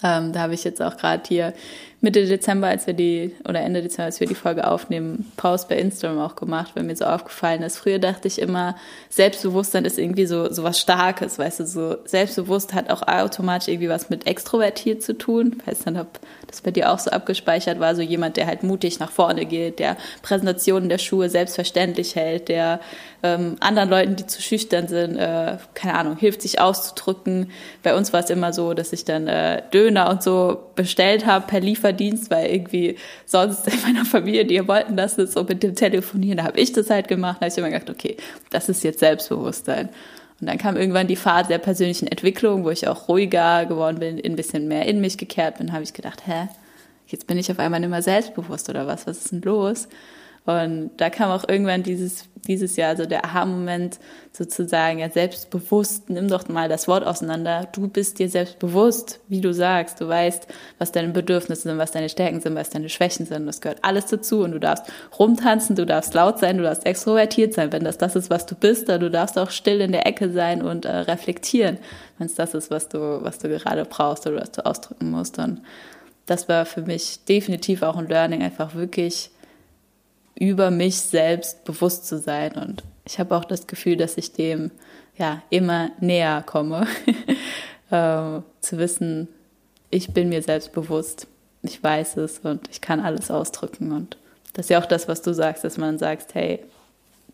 Ähm, 0.02 0.34
da 0.34 0.42
habe 0.42 0.56
ich 0.56 0.64
jetzt 0.64 0.82
auch 0.82 0.98
gerade 0.98 1.24
hier 1.28 1.54
Mitte 2.04 2.26
Dezember, 2.26 2.68
als 2.68 2.86
wir 2.86 2.94
die, 2.94 3.34
oder 3.48 3.62
Ende 3.62 3.82
Dezember, 3.82 4.08
als 4.08 4.20
wir 4.20 4.28
die 4.28 4.36
Folge 4.36 4.68
aufnehmen, 4.68 5.32
Pause 5.38 5.68
bei 5.70 5.78
Instagram 5.78 6.20
auch 6.20 6.36
gemacht, 6.36 6.72
weil 6.74 6.84
mir 6.84 6.98
so 6.98 7.06
aufgefallen 7.06 7.64
ist. 7.64 7.78
Früher 7.78 7.98
dachte 7.98 8.28
ich 8.28 8.40
immer, 8.40 8.76
Selbstbewusstsein 9.10 9.86
ist 9.86 9.98
irgendwie 9.98 10.26
so, 10.26 10.52
so 10.52 10.64
was 10.64 10.82
Starkes, 10.82 11.40
weißt 11.40 11.62
du, 11.62 11.66
so 11.66 11.96
selbstbewusst 12.04 12.74
hat 12.74 12.90
auch 12.90 13.04
automatisch 13.08 13.70
irgendwie 13.70 13.88
was 13.88 14.10
mit 14.10 14.28
extrovertiert 14.28 15.02
zu 15.02 15.18
tun. 15.18 15.62
Ich 15.62 15.68
weiß 15.68 15.86
nicht, 15.86 15.98
ob 16.02 16.20
das 16.48 16.60
bei 16.60 16.72
dir 16.72 16.92
auch 16.92 17.00
so 17.00 17.10
abgespeichert 17.10 17.80
war, 17.80 17.96
so 17.96 18.02
jemand, 18.02 18.36
der 18.36 18.48
halt 18.48 18.64
mutig 18.64 19.00
nach 19.00 19.10
vorne 19.10 19.46
geht, 19.46 19.80
der 19.80 19.96
Präsentationen 20.24 20.90
der 20.90 20.98
Schuhe 20.98 21.30
selbstverständlich 21.30 22.18
hält, 22.18 22.50
der 22.50 22.82
ähm, 23.24 23.56
anderen 23.62 23.90
Leuten, 23.90 24.16
die 24.18 24.28
zu 24.28 24.42
schüchtern 24.42 24.90
sind, 24.90 25.16
äh, 25.16 25.58
keine 25.74 25.96
Ahnung, 25.96 26.18
hilft 26.18 26.42
sich 26.42 26.60
auszudrücken. 26.60 27.50
Bei 27.82 27.96
uns 27.96 28.12
war 28.12 28.20
es 28.20 28.30
immer 28.30 28.52
so, 28.52 28.74
dass 28.74 28.92
ich 28.92 29.06
dann 29.06 29.28
äh, 29.30 29.62
Döner 29.74 30.10
und 30.10 30.22
so 30.22 30.60
bestellt 30.76 31.26
habe 31.26 31.48
per 31.48 31.62
Lieferdienst, 31.94 32.32
weil 32.32 32.48
irgendwie 32.48 32.98
sonst 33.26 33.68
in 33.68 33.82
meiner 33.82 34.06
Familie, 34.06 34.46
die 34.46 34.68
wollten 34.68 34.98
das 34.98 35.16
so 35.16 35.44
mit 35.44 35.64
dem 35.64 35.76
Telefonieren, 35.76 36.38
da 36.38 36.44
habe 36.46 36.60
ich 36.60 36.74
das 36.74 36.90
halt 36.90 37.08
gemacht. 37.08 37.38
Da 37.38 37.46
habe 37.46 37.52
ich 37.52 37.58
immer 37.58 37.70
gedacht, 37.70 37.90
okay, 37.90 38.18
das 38.50 38.70
ist 38.70 38.84
jetzt 38.84 39.00
Selbstbewusstsein. 39.00 39.90
Und 40.42 40.48
dann 40.48 40.58
kam 40.58 40.76
irgendwann 40.76 41.08
die 41.08 41.16
Phase 41.16 41.50
der 41.50 41.60
persönlichen 41.60 42.08
Entwicklung, 42.08 42.66
wo 42.66 42.70
ich 42.70 42.88
auch 42.88 43.08
ruhiger 43.08 43.66
geworden 43.66 44.00
bin, 44.00 44.22
ein 44.24 44.36
bisschen 44.36 44.68
mehr 44.68 44.86
in 44.86 45.00
mich 45.00 45.18
gekehrt 45.18 45.58
bin, 45.58 45.72
habe 45.72 45.84
ich 45.84 45.94
gedacht, 45.94 46.28
hä, 46.28 46.50
jetzt 47.08 47.28
bin 47.28 47.38
ich 47.38 47.50
auf 47.52 47.60
einmal 47.60 47.80
nicht 47.80 47.90
mehr 47.90 48.02
selbstbewusst 48.02 48.70
oder 48.70 48.88
was, 48.88 49.08
was 49.08 49.20
ist 49.20 49.32
denn 49.32 49.42
los? 49.42 49.88
Und 50.46 50.92
da 50.98 51.10
kam 51.10 51.32
auch 51.32 51.48
irgendwann 51.48 51.84
dieses, 51.84 52.26
dieses 52.48 52.76
Jahr 52.76 52.98
so 52.98 53.06
der 53.06 53.24
Aha-Moment 53.24 53.98
sozusagen, 54.34 55.00
ja, 55.00 55.10
selbstbewusst, 55.10 56.10
nimm 56.10 56.28
doch 56.28 56.50
mal 56.50 56.68
das 56.68 56.90
Wort 56.90 57.08
auseinander. 57.08 57.70
Du 57.72 57.88
bist 57.88 58.20
dir 58.20 58.28
selbstbewusst, 58.28 59.22
wie 59.30 59.40
du 59.40 59.54
sagst. 59.54 60.02
Du 60.02 60.08
weißt, 60.10 60.48
was 60.80 60.92
deine 60.92 61.14
Bedürfnisse 61.14 61.62
sind, 61.64 61.78
was 61.78 61.92
deine 61.92 62.10
Stärken 62.10 62.42
sind, 62.42 62.56
was 62.56 62.72
deine 62.72 62.90
Schwächen 62.90 63.26
sind. 63.26 63.48
Das 63.48 63.62
gehört 63.62 63.80
alles 63.84 64.08
dazu. 64.08 64.44
Und 64.44 64.52
du 64.52 64.60
darfst 64.60 64.86
rumtanzen, 65.18 65.78
du 65.78 65.86
darfst 65.86 66.14
laut 66.14 66.40
sein, 66.40 66.58
du 66.58 66.64
darfst 66.64 66.86
extrovertiert 66.86 67.54
sein, 67.54 67.72
wenn 67.72 67.86
das 67.86 67.98
das 67.98 68.18
ist, 68.18 68.30
was 68.30 68.46
du 68.46 68.56
bist. 68.56 68.90
Dann 68.90 69.00
du 69.00 69.10
darfst 69.10 69.40
auch 69.40 69.50
still 69.50 69.80
in 69.80 69.94
der 69.94 70.06
Ecke 70.06 70.30
sein 70.30 70.62
und 70.62 70.84
äh, 70.84 70.92
reflektieren, 70.92 71.78
wenn 72.18 72.28
es 72.28 72.36
das 72.36 72.54
ist, 72.54 72.70
was 72.70 72.90
du, 72.90 73.24
was 73.24 73.38
du 73.38 73.48
gerade 73.48 73.86
brauchst 73.86 74.28
oder 74.28 74.42
was 74.42 74.52
du 74.52 74.66
ausdrücken 74.66 75.10
musst. 75.10 75.40
Und 75.40 75.62
das 76.26 76.50
war 76.50 76.66
für 76.66 76.82
mich 76.82 77.24
definitiv 77.24 77.82
auch 77.82 77.96
ein 77.96 78.10
Learning, 78.10 78.44
einfach 78.44 78.76
wirklich 78.76 79.30
über 80.36 80.72
mich 80.72 81.00
selbst 81.02 81.64
bewusst 81.66 82.08
zu 82.08 82.18
sein. 82.18 82.54
Und 82.54 82.84
ich 83.06 83.20
habe 83.20 83.36
auch 83.36 83.46
das 83.46 83.68
Gefühl, 83.68 83.98
dass 83.98 84.18
ich 84.18 84.34
dem 84.34 84.72
ja 85.18 85.42
immer 85.50 85.92
näher 86.00 86.44
komme, 86.46 86.88
äh, 87.92 88.42
zu 88.62 88.78
wissen, 88.78 89.28
ich 89.90 90.14
bin 90.14 90.30
mir 90.30 90.42
selbst 90.42 90.74
bewusst, 90.74 91.28
ich 91.62 91.84
weiß 91.84 92.18
es 92.18 92.40
und 92.40 92.68
ich 92.72 92.82
kann 92.82 93.00
alles 93.00 93.30
ausdrücken. 93.30 93.92
Und 93.92 94.18
das 94.54 94.66
ist 94.66 94.70
ja 94.70 94.80
auch 94.80 94.88
das, 94.88 95.08
was 95.08 95.22
du 95.22 95.34
sagst, 95.34 95.64
dass 95.64 95.78
man 95.78 96.00
sagt, 96.00 96.34
hey, 96.34 96.60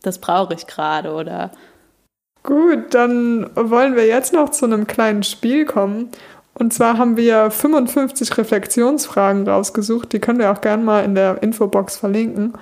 das 0.02 0.20
brauche 0.20 0.54
ich 0.54 0.68
gerade 0.68 1.14
oder 1.14 1.52
Gut, 2.44 2.94
dann 2.94 3.50
wollen 3.54 3.96
wir 3.96 4.08
jetzt 4.08 4.34
noch 4.34 4.50
zu 4.50 4.66
einem 4.66 4.88
kleinen 4.88 5.24
Spiel 5.24 5.66
kommen. 5.66 6.10
Und 6.54 6.74
zwar 6.74 6.98
haben 6.98 7.18
wir 7.18 7.52
55 7.52 8.38
Reflexionsfragen 8.38 9.48
rausgesucht. 9.48 10.14
Die 10.14 10.20
können 10.20 10.40
wir 10.40 10.52
auch 10.52 10.62
gerne 10.62 10.84
mal 10.84 11.04
in 11.04 11.16
der 11.16 11.44
Infobox 11.44 11.98
verlinken. 11.98 12.54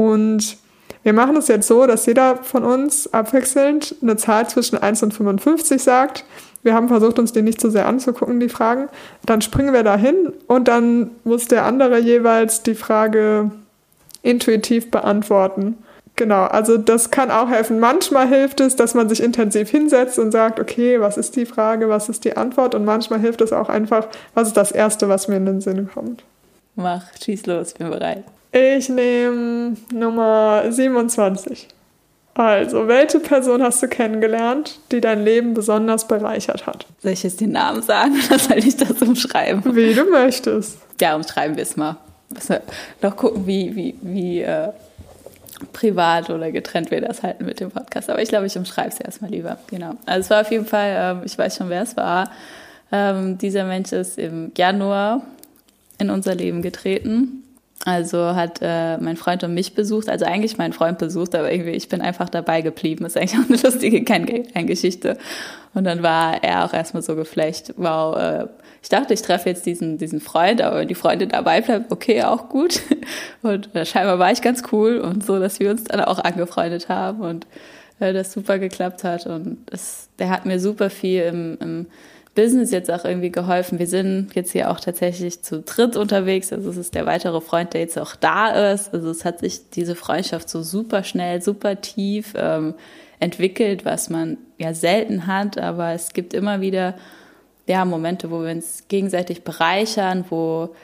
Und 0.00 0.56
wir 1.02 1.12
machen 1.12 1.36
es 1.36 1.48
jetzt 1.48 1.68
so, 1.68 1.86
dass 1.86 2.06
jeder 2.06 2.38
von 2.38 2.64
uns 2.64 3.12
abwechselnd 3.12 3.96
eine 4.00 4.16
Zahl 4.16 4.48
zwischen 4.48 4.78
1 4.78 5.02
und 5.02 5.12
55 5.12 5.82
sagt. 5.82 6.24
Wir 6.62 6.72
haben 6.72 6.88
versucht, 6.88 7.18
uns 7.18 7.32
die 7.32 7.42
nicht 7.42 7.60
zu 7.60 7.70
sehr 7.70 7.86
anzugucken, 7.86 8.40
die 8.40 8.48
Fragen. 8.48 8.88
Dann 9.26 9.42
springen 9.42 9.74
wir 9.74 9.82
dahin 9.82 10.32
und 10.46 10.68
dann 10.68 11.10
muss 11.24 11.48
der 11.48 11.66
andere 11.66 11.98
jeweils 11.98 12.62
die 12.62 12.74
Frage 12.74 13.50
intuitiv 14.22 14.90
beantworten. 14.90 15.76
Genau, 16.16 16.44
also 16.44 16.78
das 16.78 17.10
kann 17.10 17.30
auch 17.30 17.50
helfen. 17.50 17.78
Manchmal 17.78 18.26
hilft 18.26 18.60
es, 18.60 18.76
dass 18.76 18.94
man 18.94 19.06
sich 19.10 19.22
intensiv 19.22 19.68
hinsetzt 19.68 20.18
und 20.18 20.32
sagt, 20.32 20.58
okay, 20.58 20.98
was 20.98 21.18
ist 21.18 21.36
die 21.36 21.44
Frage, 21.44 21.90
was 21.90 22.08
ist 22.08 22.24
die 22.24 22.38
Antwort? 22.38 22.74
Und 22.74 22.86
manchmal 22.86 23.20
hilft 23.20 23.42
es 23.42 23.52
auch 23.52 23.68
einfach, 23.68 24.08
was 24.32 24.48
ist 24.48 24.56
das 24.56 24.72
Erste, 24.72 25.10
was 25.10 25.28
mir 25.28 25.36
in 25.36 25.44
den 25.44 25.60
Sinn 25.60 25.90
kommt. 25.92 26.24
Mach, 26.74 27.04
schieß 27.22 27.46
los, 27.46 27.74
bin 27.74 27.90
bereit. 27.90 28.24
Ich 28.52 28.88
nehme 28.88 29.76
Nummer 29.92 30.64
27. 30.70 31.68
Also, 32.34 32.88
welche 32.88 33.18
Person 33.18 33.62
hast 33.62 33.82
du 33.82 33.88
kennengelernt, 33.88 34.78
die 34.92 35.00
dein 35.00 35.24
Leben 35.24 35.52
besonders 35.52 36.06
bereichert 36.06 36.66
hat? 36.66 36.86
Soll 37.00 37.12
ich 37.12 37.22
jetzt 37.22 37.40
den 37.40 37.52
Namen 37.52 37.82
sagen 37.82 38.14
oder 38.26 38.38
soll 38.38 38.58
ich 38.58 38.76
das 38.76 39.02
umschreiben? 39.02 39.76
Wie 39.76 39.94
du 39.94 40.04
möchtest. 40.04 40.78
Ja, 41.00 41.16
umschreiben 41.16 41.56
wir 41.56 41.62
es 41.62 41.76
mal. 41.76 41.96
Müssen 42.32 42.50
wir 42.50 42.62
noch 43.02 43.16
gucken, 43.16 43.46
wie, 43.46 43.74
wie, 43.74 43.94
wie 44.00 44.40
äh, 44.42 44.68
privat 45.72 46.30
oder 46.30 46.50
getrennt 46.52 46.90
wir 46.90 47.00
das 47.00 47.22
halten 47.22 47.44
mit 47.44 47.60
dem 47.60 47.70
Podcast. 47.70 48.08
Aber 48.08 48.22
ich 48.22 48.28
glaube, 48.28 48.46
ich 48.46 48.56
umschreibe 48.56 48.90
es 48.90 49.00
erstmal 49.00 49.30
lieber. 49.30 49.58
Genau. 49.68 49.94
Also, 50.06 50.20
es 50.20 50.30
war 50.30 50.40
auf 50.40 50.50
jeden 50.50 50.66
Fall, 50.66 50.94
ähm, 50.96 51.22
ich 51.24 51.36
weiß 51.36 51.56
schon, 51.56 51.68
wer 51.68 51.82
es 51.82 51.96
war. 51.96 52.30
Ähm, 52.92 53.38
dieser 53.38 53.64
Mensch 53.64 53.92
ist 53.92 54.18
im 54.18 54.52
Januar 54.56 55.22
in 56.00 56.10
unser 56.10 56.34
Leben 56.34 56.62
getreten. 56.62 57.44
Also 57.86 58.34
hat 58.34 58.58
äh, 58.60 58.98
mein 58.98 59.16
Freund 59.16 59.42
und 59.42 59.54
mich 59.54 59.74
besucht, 59.74 60.10
also 60.10 60.26
eigentlich 60.26 60.58
mein 60.58 60.74
Freund 60.74 60.98
besucht, 60.98 61.34
aber 61.34 61.50
irgendwie 61.50 61.70
ich 61.70 61.88
bin 61.88 62.02
einfach 62.02 62.28
dabei 62.28 62.60
geblieben. 62.60 63.06
Ist 63.06 63.16
eigentlich 63.16 63.40
auch 63.40 63.48
eine 63.48 63.56
lustige 63.62 64.02
Geschichte. 64.66 65.16
Und 65.72 65.84
dann 65.84 66.02
war 66.02 66.42
er 66.44 66.66
auch 66.66 66.74
erstmal 66.74 67.02
so 67.02 67.16
geflecht, 67.16 67.72
wow, 67.76 68.16
äh, 68.16 68.46
ich 68.82 68.88
dachte, 68.88 69.14
ich 69.14 69.22
treffe 69.22 69.48
jetzt 69.48 69.66
diesen, 69.66 69.98
diesen 69.98 70.20
Freund, 70.20 70.60
aber 70.62 70.78
wenn 70.78 70.88
die 70.88 70.94
Freundin 70.94 71.28
dabei 71.28 71.60
bleibt, 71.60 71.92
okay, 71.92 72.22
auch 72.22 72.48
gut. 72.48 72.80
Und 73.42 73.74
äh, 73.74 73.86
scheinbar 73.86 74.18
war 74.18 74.32
ich 74.32 74.42
ganz 74.42 74.62
cool 74.72 74.98
und 74.98 75.24
so, 75.24 75.38
dass 75.38 75.60
wir 75.60 75.70
uns 75.70 75.84
dann 75.84 76.00
auch 76.00 76.18
angefreundet 76.18 76.88
haben 76.88 77.20
und 77.20 77.46
äh, 77.98 78.12
das 78.12 78.32
super 78.32 78.58
geklappt 78.58 79.04
hat. 79.04 79.26
Und 79.26 79.58
es, 79.70 80.08
der 80.18 80.28
hat 80.30 80.44
mir 80.44 80.60
super 80.60 80.90
viel 80.90 81.22
im, 81.22 81.58
im 81.60 81.86
Business 82.40 82.70
jetzt 82.70 82.90
auch 82.90 83.04
irgendwie 83.04 83.30
geholfen. 83.30 83.78
Wir 83.78 83.86
sind 83.86 84.34
jetzt 84.34 84.52
hier 84.52 84.70
auch 84.70 84.80
tatsächlich 84.80 85.42
zu 85.42 85.60
dritt 85.60 85.94
unterwegs. 85.94 86.54
Also 86.54 86.70
es 86.70 86.78
ist 86.78 86.94
der 86.94 87.04
weitere 87.04 87.42
Freund, 87.42 87.74
der 87.74 87.82
jetzt 87.82 87.98
auch 87.98 88.16
da 88.16 88.72
ist. 88.72 88.94
Also 88.94 89.10
es 89.10 89.26
hat 89.26 89.40
sich 89.40 89.68
diese 89.68 89.94
Freundschaft 89.94 90.48
so 90.48 90.62
super 90.62 91.04
schnell, 91.04 91.42
super 91.42 91.82
tief 91.82 92.32
ähm, 92.36 92.72
entwickelt, 93.18 93.84
was 93.84 94.08
man 94.08 94.38
ja 94.56 94.72
selten 94.72 95.26
hat. 95.26 95.58
Aber 95.58 95.92
es 95.92 96.14
gibt 96.14 96.32
immer 96.32 96.62
wieder 96.62 96.94
ja 97.66 97.84
Momente, 97.84 98.30
wo 98.30 98.42
wir 98.42 98.52
uns 98.52 98.84
gegenseitig 98.88 99.44
bereichern, 99.44 100.24
wo 100.30 100.74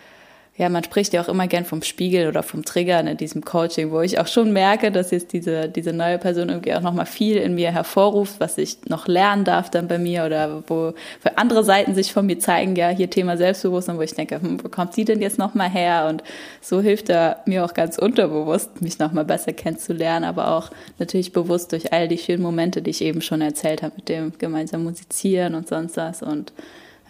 ja, 0.58 0.70
man 0.70 0.82
spricht 0.82 1.12
ja 1.12 1.20
auch 1.20 1.28
immer 1.28 1.46
gern 1.48 1.66
vom 1.66 1.82
Spiegel 1.82 2.28
oder 2.28 2.42
vom 2.42 2.64
Trigger 2.64 3.00
in 3.00 3.16
diesem 3.18 3.44
Coaching, 3.44 3.90
wo 3.90 4.00
ich 4.00 4.18
auch 4.18 4.26
schon 4.26 4.54
merke, 4.54 4.90
dass 4.90 5.10
jetzt 5.10 5.34
diese, 5.34 5.68
diese 5.68 5.92
neue 5.92 6.18
Person 6.18 6.48
irgendwie 6.48 6.74
auch 6.74 6.80
nochmal 6.80 7.04
viel 7.04 7.36
in 7.36 7.54
mir 7.54 7.72
hervorruft, 7.72 8.40
was 8.40 8.56
ich 8.56 8.78
noch 8.88 9.06
lernen 9.06 9.44
darf 9.44 9.70
dann 9.70 9.86
bei 9.86 9.98
mir 9.98 10.24
oder 10.24 10.62
wo 10.66 10.94
für 11.20 11.36
andere 11.36 11.62
Seiten 11.62 11.94
sich 11.94 12.10
von 12.10 12.24
mir 12.24 12.38
zeigen, 12.38 12.74
ja, 12.74 12.88
hier 12.88 13.10
Thema 13.10 13.36
Selbstbewusstsein, 13.36 13.98
wo 13.98 14.02
ich 14.02 14.14
denke, 14.14 14.40
hm, 14.40 14.64
wo 14.64 14.70
kommt 14.70 14.94
sie 14.94 15.04
denn 15.04 15.20
jetzt 15.20 15.38
nochmal 15.38 15.68
her? 15.68 16.06
Und 16.08 16.24
so 16.62 16.80
hilft 16.80 17.10
er 17.10 17.42
mir 17.44 17.62
auch 17.64 17.74
ganz 17.74 17.98
unterbewusst, 17.98 18.80
mich 18.80 18.98
nochmal 18.98 19.26
besser 19.26 19.52
kennenzulernen, 19.52 20.24
aber 20.24 20.52
auch 20.52 20.70
natürlich 20.98 21.32
bewusst 21.32 21.72
durch 21.72 21.92
all 21.92 22.08
die 22.08 22.18
schönen 22.18 22.42
Momente, 22.42 22.80
die 22.80 22.90
ich 22.90 23.02
eben 23.02 23.20
schon 23.20 23.42
erzählt 23.42 23.82
habe, 23.82 23.96
mit 23.96 24.08
dem 24.08 24.32
gemeinsamen 24.38 24.84
Musizieren 24.84 25.54
und 25.54 25.68
sonst 25.68 25.98
was 25.98 26.22
und 26.22 26.54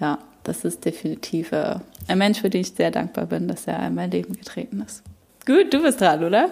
ja, 0.00 0.18
das 0.46 0.64
ist 0.64 0.85
definitiv 0.85 1.52
äh, 1.52 1.76
ein 2.09 2.18
Mensch, 2.18 2.40
für 2.40 2.50
den 2.50 2.61
ich 2.61 2.72
sehr 2.72 2.90
dankbar 2.90 3.26
bin, 3.26 3.48
dass 3.48 3.66
er 3.66 3.87
in 3.87 3.94
mein 3.94 4.11
Leben 4.11 4.35
getreten 4.35 4.82
ist. 4.87 5.02
Gut, 5.44 5.72
du 5.72 5.82
bist 5.82 6.00
dran, 6.00 6.24
oder? 6.24 6.50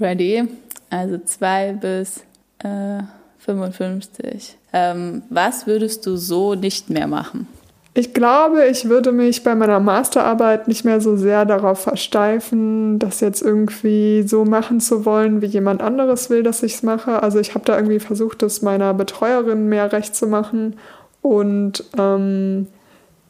Ready? 0.00 0.48
Also 0.90 1.18
zwei 1.18 1.72
bis 1.72 2.18
äh, 2.58 3.02
55. 3.38 4.56
Ähm, 4.72 5.22
was 5.30 5.66
würdest 5.66 6.06
du 6.06 6.16
so 6.16 6.54
nicht 6.54 6.90
mehr 6.90 7.06
machen? 7.06 7.46
Ich 7.94 8.14
glaube, 8.14 8.66
ich 8.68 8.88
würde 8.88 9.12
mich 9.12 9.44
bei 9.44 9.54
meiner 9.54 9.78
Masterarbeit 9.78 10.66
nicht 10.66 10.84
mehr 10.84 11.02
so 11.02 11.16
sehr 11.16 11.44
darauf 11.44 11.80
versteifen, 11.80 12.98
das 12.98 13.20
jetzt 13.20 13.42
irgendwie 13.42 14.22
so 14.22 14.46
machen 14.46 14.80
zu 14.80 15.04
wollen, 15.04 15.42
wie 15.42 15.46
jemand 15.46 15.82
anderes 15.82 16.30
will, 16.30 16.42
dass 16.42 16.62
ich 16.62 16.74
es 16.74 16.82
mache. 16.82 17.22
Also 17.22 17.38
ich 17.38 17.54
habe 17.54 17.66
da 17.66 17.76
irgendwie 17.76 18.00
versucht, 18.00 18.42
es 18.42 18.62
meiner 18.62 18.94
Betreuerin 18.94 19.68
mehr 19.68 19.92
recht 19.92 20.14
zu 20.14 20.26
machen 20.26 20.76
und 21.20 21.84
ähm, 21.98 22.66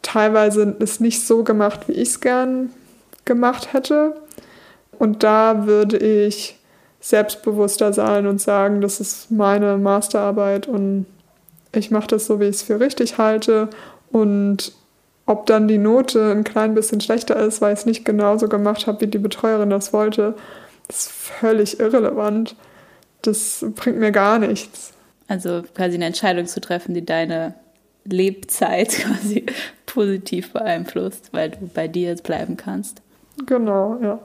teilweise 0.03 0.77
ist 0.79 1.01
nicht 1.01 1.27
so 1.27 1.45
gemacht, 1.45 1.88
wie 1.88 1.93
ich 1.93 2.11
es 2.11 2.21
gern 2.21 2.71
gemacht 3.25 3.73
hätte. 3.73 4.15
Und 4.99 5.23
da 5.23 5.67
würde 5.67 5.97
ich 5.97 6.59
selbstbewusster 7.01 7.93
sein 7.93 8.27
und 8.27 8.41
sagen, 8.41 8.81
das 8.81 9.01
ist 9.01 9.31
meine 9.31 9.77
Masterarbeit 9.77 10.69
und 10.69 11.07
ich 11.75 11.91
mache 11.91 12.07
das 12.09 12.27
so, 12.27 12.38
wie 12.38 12.45
ich 12.45 12.57
es 12.57 12.62
für 12.62 12.79
richtig 12.79 13.19
halte. 13.19 13.69
Und 14.11 14.73
ob 15.27 15.47
dann 15.47 15.69
die 15.69 15.79
Note 15.79 16.31
ein 16.31 16.45
klein 16.45 16.75
bisschen 16.75 17.01
schlechter 17.01 17.37
ist, 17.37 17.61
weil 17.61 17.73
ich 17.73 17.81
es 17.81 17.87
nicht 17.87 18.05
genauso 18.05 18.49
gemacht 18.49 18.87
habe, 18.87 19.01
wie 19.01 19.07
die 19.07 19.19
Betreuerin 19.19 19.71
das 19.71 19.93
wollte, 19.93 20.35
ist 20.88 21.11
völlig 21.11 21.81
irrelevant. 21.81 22.55
Das 23.23 23.65
bringt 23.75 23.99
mir 23.99 24.12
gar 24.12 24.38
nichts. 24.38 24.93
Also 25.29 25.62
quasi 25.75 25.95
eine 25.95 26.07
Entscheidung 26.07 26.47
zu 26.47 26.61
treffen, 26.61 26.95
die 26.95 27.07
deine 27.07 27.55
Lebzeit 28.05 28.91
quasi 29.05 29.47
positiv 29.92 30.52
beeinflusst, 30.52 31.28
weil 31.33 31.50
du 31.50 31.68
bei 31.72 31.88
dir 31.88 32.09
jetzt 32.09 32.22
bleiben 32.22 32.57
kannst. 32.57 33.02
Genau, 33.46 33.98
ja. 34.02 34.18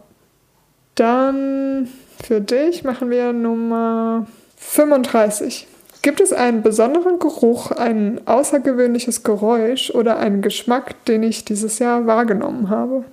Dann 0.95 1.87
für 2.23 2.41
dich 2.41 2.83
machen 2.83 3.09
wir 3.09 3.33
Nummer 3.33 4.27
35. 4.55 5.67
Gibt 6.01 6.21
es 6.21 6.31
einen 6.31 6.61
besonderen 6.61 7.19
Geruch, 7.19 7.71
ein 7.71 8.21
außergewöhnliches 8.25 9.23
Geräusch 9.23 9.91
oder 9.91 10.17
einen 10.17 10.41
Geschmack, 10.41 11.05
den 11.05 11.23
ich 11.23 11.43
dieses 11.43 11.79
Jahr 11.79 12.07
wahrgenommen 12.07 12.69
habe? 12.69 13.03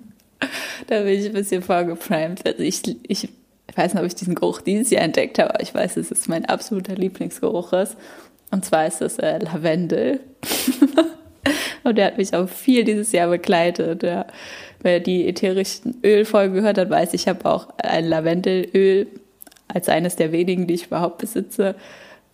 da 0.86 1.00
bin 1.00 1.18
ich 1.18 1.26
ein 1.26 1.32
bisschen 1.32 1.62
vorgeprimed. 1.62 2.46
Also 2.46 2.62
ich, 2.62 2.82
ich 3.08 3.28
weiß 3.74 3.94
nicht, 3.94 4.00
ob 4.00 4.06
ich 4.06 4.14
diesen 4.14 4.36
Geruch 4.36 4.60
dieses 4.60 4.90
Jahr 4.90 5.02
entdeckt 5.02 5.38
habe, 5.38 5.50
aber 5.50 5.62
ich 5.62 5.74
weiß, 5.74 5.94
dass 5.94 6.10
es 6.10 6.28
mein 6.28 6.44
absoluter 6.44 6.94
Lieblingsgeruch 6.94 7.72
ist. 7.72 7.96
Und 8.52 8.64
zwar 8.64 8.86
ist 8.86 9.02
es 9.02 9.18
äh, 9.18 9.38
Lavendel. 9.38 10.20
und 11.84 11.98
der 11.98 12.06
hat 12.06 12.18
mich 12.18 12.34
auch 12.34 12.48
viel 12.48 12.84
dieses 12.84 13.12
Jahr 13.12 13.28
begleitet. 13.28 14.02
Ja. 14.02 14.26
Wer 14.80 15.00
die 15.00 15.28
ätherischen 15.28 15.98
Ölfolge 16.04 16.56
gehört 16.56 16.78
hat, 16.78 16.90
weiß, 16.90 17.14
ich 17.14 17.28
habe 17.28 17.44
auch 17.48 17.68
ein 17.78 18.06
Lavendelöl 18.06 19.06
als 19.68 19.88
eines 19.88 20.16
der 20.16 20.32
wenigen, 20.32 20.66
die 20.66 20.74
ich 20.74 20.86
überhaupt 20.86 21.18
besitze. 21.18 21.74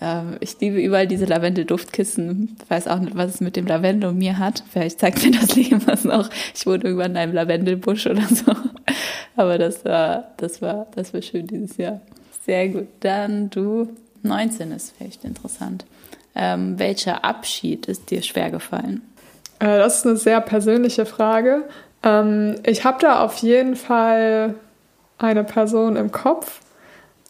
Ähm, 0.00 0.36
ich 0.40 0.58
liebe 0.60 0.80
überall 0.80 1.06
diese 1.06 1.24
Lavendel-Duftkissen. 1.24 2.56
Ich 2.62 2.70
weiß 2.70 2.88
auch 2.88 3.00
nicht, 3.00 3.16
was 3.16 3.34
es 3.34 3.40
mit 3.40 3.56
dem 3.56 3.66
Lavendel 3.66 4.10
und 4.10 4.18
mir 4.18 4.38
hat. 4.38 4.62
Vielleicht 4.70 5.00
zeigt 5.00 5.24
mir 5.24 5.32
das 5.32 5.54
Leben 5.54 5.86
was 5.86 6.04
noch. 6.04 6.30
Ich 6.54 6.66
wohne 6.66 6.84
irgendwann 6.84 7.12
in 7.12 7.16
einem 7.16 7.34
Lavendelbusch 7.34 8.06
oder 8.06 8.22
so. 8.22 8.52
Aber 9.36 9.58
das 9.58 9.84
war, 9.84 10.32
das 10.36 10.62
war, 10.62 10.86
das 10.94 11.14
war 11.14 11.22
schön 11.22 11.46
dieses 11.46 11.76
Jahr. 11.76 12.00
Sehr 12.44 12.68
gut. 12.68 12.88
Dann 13.00 13.50
du. 13.50 13.88
19 14.22 14.72
ist 14.72 14.94
vielleicht 14.98 15.24
interessant. 15.24 15.84
Ähm, 16.40 16.78
welcher 16.78 17.24
Abschied 17.24 17.86
ist 17.86 18.10
dir 18.10 18.22
schwer 18.22 18.50
gefallen? 18.50 19.02
Äh, 19.58 19.78
das 19.78 19.98
ist 19.98 20.06
eine 20.06 20.16
sehr 20.16 20.40
persönliche 20.40 21.04
Frage. 21.04 21.64
Ähm, 22.02 22.54
ich 22.64 22.84
habe 22.84 22.98
da 23.00 23.22
auf 23.24 23.38
jeden 23.38 23.74
Fall 23.74 24.54
eine 25.18 25.42
Person 25.44 25.96
im 25.96 26.12
Kopf, 26.12 26.60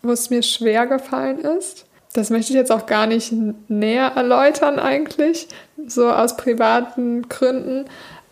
wo 0.03 0.13
es 0.13 0.29
mir 0.29 0.43
schwer 0.43 0.87
gefallen 0.87 1.39
ist. 1.39 1.87
Das 2.13 2.31
möchte 2.31 2.53
ich 2.53 2.57
jetzt 2.57 2.73
auch 2.73 2.87
gar 2.87 3.07
nicht 3.07 3.33
näher 3.69 4.13
erläutern 4.15 4.79
eigentlich, 4.79 5.49
so 5.87 6.11
aus 6.11 6.37
privaten 6.37 7.29
Gründen. 7.29 7.87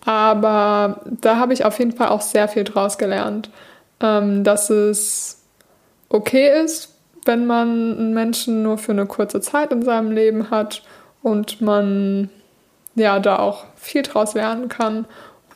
Aber 0.04 1.00
da 1.20 1.36
habe 1.36 1.52
ich 1.52 1.64
auf 1.64 1.78
jeden 1.78 1.92
Fall 1.92 2.08
auch 2.08 2.20
sehr 2.20 2.48
viel 2.48 2.64
draus 2.64 2.96
gelernt, 2.98 3.50
ähm, 4.00 4.44
dass 4.44 4.70
es 4.70 5.42
okay 6.08 6.62
ist, 6.64 6.95
wenn 7.26 7.46
man 7.46 7.68
einen 7.68 8.14
Menschen 8.14 8.62
nur 8.62 8.78
für 8.78 8.92
eine 8.92 9.06
kurze 9.06 9.40
Zeit 9.40 9.72
in 9.72 9.82
seinem 9.82 10.12
Leben 10.12 10.50
hat 10.50 10.82
und 11.22 11.60
man 11.60 12.30
ja 12.94 13.18
da 13.20 13.38
auch 13.38 13.64
viel 13.76 14.02
draus 14.02 14.34
lernen 14.34 14.68
kann 14.68 15.06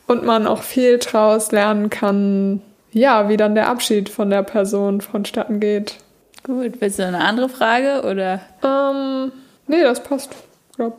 und 0.07 0.23
man 0.23 0.47
auch 0.47 0.63
viel 0.63 0.99
draus 0.99 1.51
lernen 1.51 1.89
kann, 1.89 2.61
ja, 2.91 3.29
wie 3.29 3.37
dann 3.37 3.55
der 3.55 3.69
Abschied 3.69 4.09
von 4.09 4.29
der 4.29 4.43
Person 4.43 5.01
vonstatten 5.01 5.59
geht. 5.59 5.97
Gut, 6.43 6.81
willst 6.81 6.99
du 6.99 7.05
eine 7.05 7.19
andere 7.19 7.49
Frage 7.49 8.01
oder? 8.01 8.41
Ähm, 8.63 9.31
nee, 9.67 9.81
das 9.81 10.03
passt, 10.03 10.31
glaub. 10.75 10.97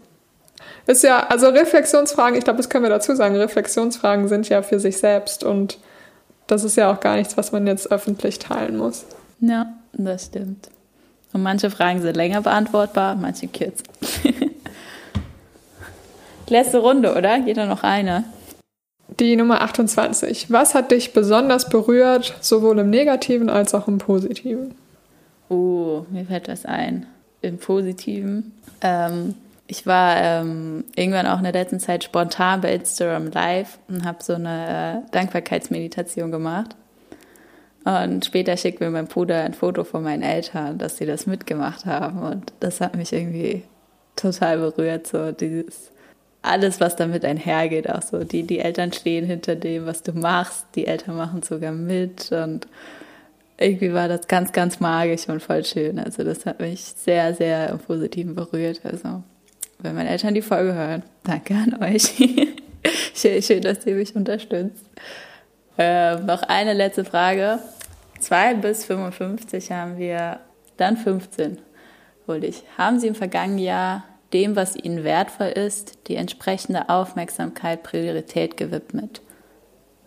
Ist 0.86 1.02
ja, 1.04 1.26
also 1.28 1.48
Reflexionsfragen, 1.48 2.36
ich 2.36 2.44
glaube, 2.44 2.56
das 2.56 2.68
können 2.68 2.84
wir 2.84 2.90
dazu 2.90 3.14
sagen, 3.14 3.36
Reflexionsfragen 3.36 4.28
sind 4.28 4.48
ja 4.48 4.62
für 4.62 4.80
sich 4.80 4.96
selbst 4.98 5.44
und 5.44 5.78
das 6.46 6.64
ist 6.64 6.76
ja 6.76 6.92
auch 6.92 7.00
gar 7.00 7.16
nichts, 7.16 7.36
was 7.36 7.52
man 7.52 7.66
jetzt 7.66 7.90
öffentlich 7.90 8.38
teilen 8.38 8.76
muss. 8.76 9.04
Ja, 9.40 9.72
das 9.92 10.26
stimmt. 10.26 10.68
Und 11.32 11.42
manche 11.42 11.70
Fragen 11.70 12.02
sind 12.02 12.16
länger 12.16 12.42
beantwortbar, 12.42 13.16
manche 13.16 13.48
kürzer. 13.48 13.84
Letzte 16.48 16.78
Runde, 16.78 17.14
oder? 17.16 17.38
Jeder 17.38 17.66
noch 17.66 17.82
eine. 17.82 18.24
Die 19.18 19.36
Nummer 19.36 19.62
28. 19.62 20.50
Was 20.50 20.74
hat 20.74 20.90
dich 20.90 21.12
besonders 21.12 21.68
berührt, 21.68 22.36
sowohl 22.40 22.78
im 22.78 22.90
Negativen 22.90 23.48
als 23.48 23.74
auch 23.74 23.88
im 23.88 23.98
Positiven? 23.98 24.74
Oh, 25.48 26.04
mir 26.10 26.24
fällt 26.26 26.48
was 26.48 26.64
ein. 26.64 27.06
Im 27.40 27.58
Positiven. 27.58 28.52
Ähm, 28.80 29.34
ich 29.66 29.86
war 29.86 30.16
ähm, 30.16 30.84
irgendwann 30.96 31.26
auch 31.26 31.38
in 31.38 31.44
der 31.44 31.52
letzten 31.52 31.80
Zeit 31.80 32.04
spontan 32.04 32.60
bei 32.60 32.74
Instagram 32.74 33.30
live 33.30 33.78
und 33.88 34.04
habe 34.04 34.22
so 34.22 34.34
eine 34.34 35.04
äh, 35.06 35.10
Dankbarkeitsmeditation 35.12 36.30
gemacht. 36.30 36.76
Und 37.84 38.24
später 38.24 38.56
schickt 38.56 38.80
mir 38.80 38.90
mein 38.90 39.06
Bruder 39.06 39.42
ein 39.42 39.54
Foto 39.54 39.84
von 39.84 40.02
meinen 40.02 40.22
Eltern, 40.22 40.78
dass 40.78 40.96
sie 40.96 41.06
das 41.06 41.26
mitgemacht 41.26 41.84
haben. 41.84 42.22
Und 42.22 42.52
das 42.60 42.80
hat 42.80 42.96
mich 42.96 43.12
irgendwie 43.12 43.64
total 44.14 44.58
berührt. 44.58 45.06
So 45.06 45.32
dieses 45.32 45.90
alles, 46.42 46.80
was 46.80 46.96
damit 46.96 47.24
einhergeht, 47.24 47.88
auch 47.88 48.02
so 48.02 48.24
die, 48.24 48.42
die 48.42 48.58
Eltern 48.58 48.92
stehen 48.92 49.24
hinter 49.24 49.54
dem, 49.54 49.86
was 49.86 50.02
du 50.02 50.12
machst, 50.12 50.66
die 50.74 50.86
Eltern 50.86 51.16
machen 51.16 51.42
sogar 51.42 51.72
mit 51.72 52.32
und 52.32 52.66
irgendwie 53.58 53.92
war 53.92 54.08
das 54.08 54.26
ganz, 54.26 54.50
ganz 54.50 54.80
magisch 54.80 55.28
und 55.28 55.40
voll 55.40 55.64
schön. 55.64 56.00
Also 56.00 56.24
das 56.24 56.44
hat 56.46 56.58
mich 56.58 56.80
sehr, 56.96 57.32
sehr 57.34 57.68
im 57.70 57.78
Positiven 57.78 58.34
berührt. 58.34 58.80
Also 58.82 59.22
wenn 59.78 59.94
meine 59.94 60.10
Eltern 60.10 60.34
die 60.34 60.42
Folge 60.42 60.74
hören, 60.74 61.04
danke 61.22 61.54
an 61.54 61.80
euch. 61.80 62.12
schön, 63.14 63.40
schön, 63.40 63.62
dass 63.62 63.86
ihr 63.86 63.94
mich 63.94 64.16
unterstützt. 64.16 64.84
Äh, 65.78 66.16
noch 66.16 66.42
eine 66.42 66.74
letzte 66.74 67.04
Frage. 67.04 67.58
2 68.20 68.54
bis 68.54 68.84
55 68.84 69.72
haben 69.72 69.98
wir, 69.98 70.40
dann 70.76 70.96
15 70.96 71.58
hol 72.28 72.44
ich. 72.44 72.62
Haben 72.78 72.98
Sie 73.00 73.08
im 73.08 73.14
vergangenen 73.14 73.58
Jahr 73.58 74.04
dem, 74.32 74.56
was 74.56 74.76
Ihnen 74.76 75.04
wertvoll 75.04 75.48
ist, 75.48 76.08
die 76.08 76.16
entsprechende 76.16 76.88
Aufmerksamkeit, 76.88 77.82
Priorität 77.82 78.56
gewidmet? 78.56 79.20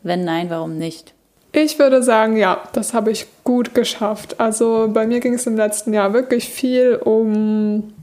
Wenn 0.03 0.23
nein, 0.23 0.49
warum 0.49 0.77
nicht? 0.77 1.13
Ich 1.51 1.79
würde 1.79 2.03
sagen, 2.03 2.35
ja, 2.35 2.63
das 2.73 2.93
habe 2.93 3.11
ich 3.11 3.27
gut 3.43 3.73
geschafft. 3.73 4.39
Also 4.39 4.89
bei 4.91 5.07
mir 5.07 5.19
ging 5.19 5.35
es 5.35 5.47
im 5.47 5.55
letzten 5.55 5.93
Jahr 5.93 6.13
wirklich 6.13 6.49
viel 6.49 6.95
um 6.95 7.93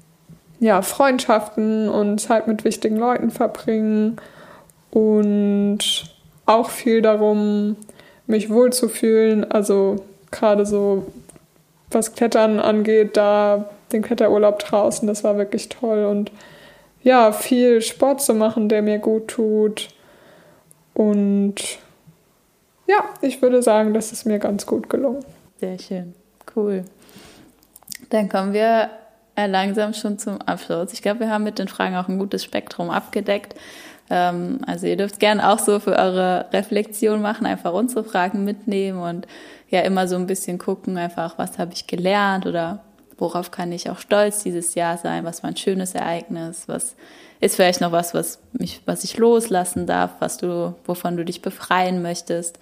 ja, 0.59 0.81
Freundschaften 0.81 1.89
und 1.89 2.19
Zeit 2.19 2.49
mit 2.49 2.65
wichtigen 2.65 2.97
Leuten 2.97 3.31
verbringen 3.31 4.17
und 4.91 6.12
auch 6.55 6.71
viel 6.71 7.03
darum, 7.03 7.77
mich 8.27 8.51
wohlzufühlen. 8.51 9.51
Also 9.51 9.97
gerade 10.31 10.67
so, 10.67 11.07
was 11.91 12.15
Klettern 12.15 12.61
angeht, 12.61 13.17
da 13.17 13.71
den 13.93 14.03
Kletterurlaub 14.03 14.59
draußen, 14.59 15.07
das 15.07 15.25
war 15.25 15.37
wirklich 15.37 15.69
toll. 15.69 16.05
Und 16.05 16.31
ja, 17.03 17.33
viel 17.33 17.83
Sport 17.83 18.23
zu 18.23 18.35
machen, 18.35 18.69
der 18.69 18.83
mir 18.83 18.99
gut 18.99 19.29
tut. 19.29 19.89
Und 20.95 21.79
ja, 22.87 23.05
ich 23.21 23.43
würde 23.43 23.63
sagen, 23.63 23.95
das 23.95 24.13
ist 24.13 24.25
mir 24.25 24.39
ganz 24.39 24.67
gut 24.67 24.89
gelungen. 24.89 25.25
Sehr 25.59 25.79
schön, 25.79 26.15
cool. 26.57 26.85
Dann 28.11 28.29
kommen 28.29 28.53
wir 28.53 28.91
äh, 29.37 29.47
langsam 29.47 29.95
schon 29.95 30.19
zum 30.19 30.41
Abschluss. 30.43 30.93
Ich 30.93 31.03
glaube, 31.03 31.21
wir 31.21 31.31
haben 31.31 31.45
mit 31.45 31.59
den 31.59 31.69
Fragen 31.69 31.97
auch 31.97 32.09
ein 32.09 32.19
gutes 32.19 32.45
Spektrum 32.45 32.91
abgedeckt. 32.91 33.55
Ähm, 34.11 34.61
also 34.67 34.87
ihr 34.87 34.97
dürft 34.97 35.21
gerne 35.21 35.51
auch 35.51 35.59
so 35.59 35.81
für 35.81 35.97
eure 35.97 36.47
Reflexion 36.53 37.23
machen, 37.23 37.47
einfach 37.47 37.73
unsere 37.73 38.05
Fragen 38.05 38.45
mitnehmen 38.45 39.01
und 39.01 39.27
ja 39.71 39.81
immer 39.81 40.07
so 40.07 40.17
ein 40.17 40.27
bisschen 40.27 40.59
gucken, 40.59 40.99
einfach 40.99 41.39
was 41.39 41.59
habe 41.59 41.73
ich 41.73 41.87
gelernt 41.87 42.47
oder 42.47 42.81
worauf 43.19 43.51
kann 43.51 43.73
ich 43.73 43.89
auch 43.89 43.99
stolz 43.99 44.43
dieses 44.43 44.75
Jahr 44.75 44.99
sein, 44.99 45.25
was 45.25 45.43
war 45.43 45.51
ein 45.51 45.57
schönes 45.57 45.95
Ereignis, 45.95 46.65
was 46.67 46.97
ist 47.41 47.57
vielleicht 47.57 47.81
noch 47.81 47.93
was, 47.93 48.15
was 48.15 48.39
mich, 48.53 48.81
was 48.87 49.05
ich 49.05 49.17
loslassen 49.17 49.87
darf, 49.87 50.13
was 50.21 50.39
du, 50.39 50.75
wovon 50.85 51.17
du 51.17 51.25
dich 51.25 51.43
befreien 51.43 52.01
möchtest. 52.01 52.59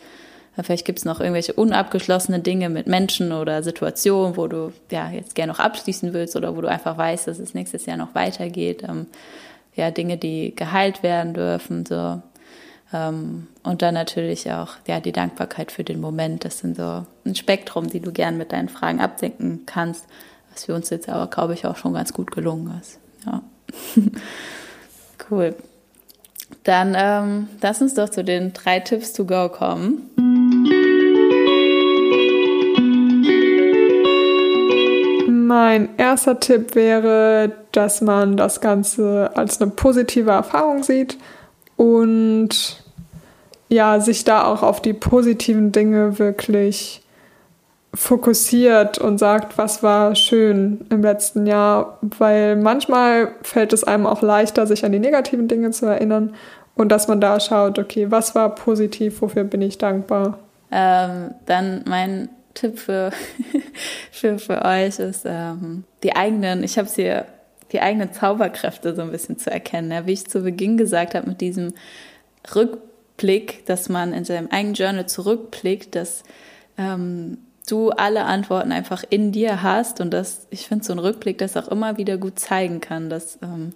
Vielleicht 0.63 0.85
gibt 0.85 0.99
es 0.99 1.05
noch 1.05 1.21
irgendwelche 1.21 1.53
unabgeschlossene 1.53 2.41
Dinge 2.41 2.69
mit 2.69 2.87
Menschen 2.87 3.33
oder 3.33 3.63
Situationen, 3.63 4.37
wo 4.37 4.47
du 4.47 4.73
ja 4.91 5.11
jetzt 5.11 5.35
gerne 5.35 5.53
noch 5.53 5.61
abschließen 5.61 6.13
willst 6.13 6.37
oder 6.37 6.57
wo 6.57 6.61
du 6.61 6.69
einfach 6.69 6.99
weißt, 6.99 7.29
dass 7.29 7.39
es 7.39 7.55
nächstes 7.55 7.87
Jahr 7.87 7.97
noch 7.97 8.15
weitergeht. 8.15 8.83
Ja, 9.75 9.91
Dinge, 9.91 10.17
die 10.17 10.55
geheilt 10.55 11.03
werden 11.03 11.35
dürfen, 11.35 11.87
so. 11.87 12.23
Ähm, 12.93 13.47
und 13.63 13.83
dann 13.83 13.95
natürlich 13.95 14.51
auch, 14.51 14.75
ja, 14.87 15.01
die 15.01 15.13
Dankbarkeit 15.13 15.71
für 15.71 15.85
den 15.85 16.01
Moment. 16.01 16.45
Das 16.45 16.59
sind 16.59 16.77
so 16.77 17.07
ein 17.25 17.35
Spektrum, 17.35 17.89
die 17.89 18.01
du 18.01 18.13
gern 18.13 18.37
mit 18.37 18.53
deinen 18.53 18.69
Fragen 18.69 19.01
abdenken 19.01 19.63
kannst, 19.67 20.07
was 20.53 20.65
für 20.65 20.75
uns 20.75 20.91
jetzt 20.91 21.09
aber, 21.09 21.29
glaube 21.29 21.55
ich, 21.55 21.67
auch 21.67 21.77
schon 21.77 21.95
ganz 21.95 22.13
gut 22.13 22.33
gelungen 22.33 22.81
ist. 22.81 22.99
Ja. 23.25 23.43
cool. 25.31 25.55
Dann 26.65 26.95
ähm, 26.97 27.49
lass 27.61 27.81
uns 27.81 27.95
doch 27.95 28.09
zu 28.09 28.25
den 28.25 28.53
drei 28.53 28.81
Tipps 28.81 29.13
to 29.13 29.25
go 29.25 29.49
kommen. 29.49 30.11
Mein 35.47 35.97
erster 35.97 36.39
Tipp 36.39 36.75
wäre, 36.75 37.53
dass 37.73 38.01
man 38.01 38.37
das 38.37 38.61
Ganze 38.61 39.31
als 39.35 39.61
eine 39.61 39.71
positive 39.71 40.31
Erfahrung 40.31 40.83
sieht 40.83 41.19
und 41.77 42.83
ja, 43.69 44.01
sich 44.01 44.25
da 44.25 44.45
auch 44.45 44.63
auf 44.63 44.83
die 44.83 44.93
positiven 44.93 45.73
Dinge 45.73 46.19
wirklich 46.19 47.03
fokussiert 47.95 48.99
und 48.99 49.19
sagt, 49.19 49.59
was 49.59 49.83
war 49.83 50.15
schön 50.15 50.87
im 50.91 51.03
letzten 51.03 51.47
Jahr, 51.47 51.99
weil 52.03 52.57
manchmal 52.57 53.33
fällt 53.43 53.73
es 53.73 53.85
einem 53.85 54.07
auch 54.07 54.23
leichter, 54.23 54.67
sich 54.67 54.85
an 54.85 54.93
die 54.93 54.99
negativen 54.99 55.49
Dinge 55.49 55.71
zu 55.71 55.87
erinnern 55.87 56.35
und 56.75 56.91
dass 56.91 57.09
man 57.09 57.21
da 57.21 57.41
schaut, 57.41 57.79
okay, 57.79 58.11
was 58.11 58.35
war 58.35 58.55
positiv, 58.55 59.23
wofür 59.23 59.45
bin 59.45 59.63
ich 59.63 59.79
dankbar. 59.79 60.39
Ähm, 60.71 61.35
dann 61.47 61.85
mein 61.89 62.29
Tipp 62.55 62.79
für, 62.79 63.11
für, 64.13 64.39
für 64.39 64.65
euch 64.65 64.99
ist, 64.99 65.23
ähm, 65.25 65.85
die 66.03 66.15
eigenen, 66.15 66.63
ich 66.63 66.79
habe 66.79 66.87
es 66.87 66.95
hier, 66.95 67.27
die 67.73 67.81
eigenen 67.81 68.13
Zauberkräfte 68.13 68.95
so 68.95 69.03
ein 69.03 69.11
bisschen 69.11 69.39
zu 69.39 69.51
erkennen. 69.51 69.91
Ja, 69.91 70.07
wie 70.07 70.13
ich 70.13 70.27
zu 70.27 70.43
Beginn 70.43 70.77
gesagt 70.77 71.15
habe, 71.15 71.29
mit 71.29 71.41
diesem 71.41 71.73
Rückblick, 72.55 73.67
dass 73.67 73.89
man 73.89 74.13
in 74.13 74.25
seinem 74.25 74.49
eigenen 74.49 74.75
Journal 74.75 75.07
zurückblickt, 75.07 75.95
dass 75.95 76.25
ähm, 76.79 77.39
du 77.69 77.91
alle 77.91 78.25
Antworten 78.25 78.73
einfach 78.73 79.05
in 79.09 79.33
dir 79.33 79.63
hast 79.63 80.01
und 80.01 80.11
dass 80.11 80.47
ich 80.51 80.67
finde 80.67 80.85
so 80.85 80.93
ein 80.93 80.99
Rückblick 80.99 81.39
das 81.39 81.57
auch 81.57 81.69
immer 81.69 81.97
wieder 81.97 82.17
gut 82.17 82.39
zeigen 82.39 82.81
kann, 82.81 83.11
dass 83.11 83.39
ähm, 83.43 83.71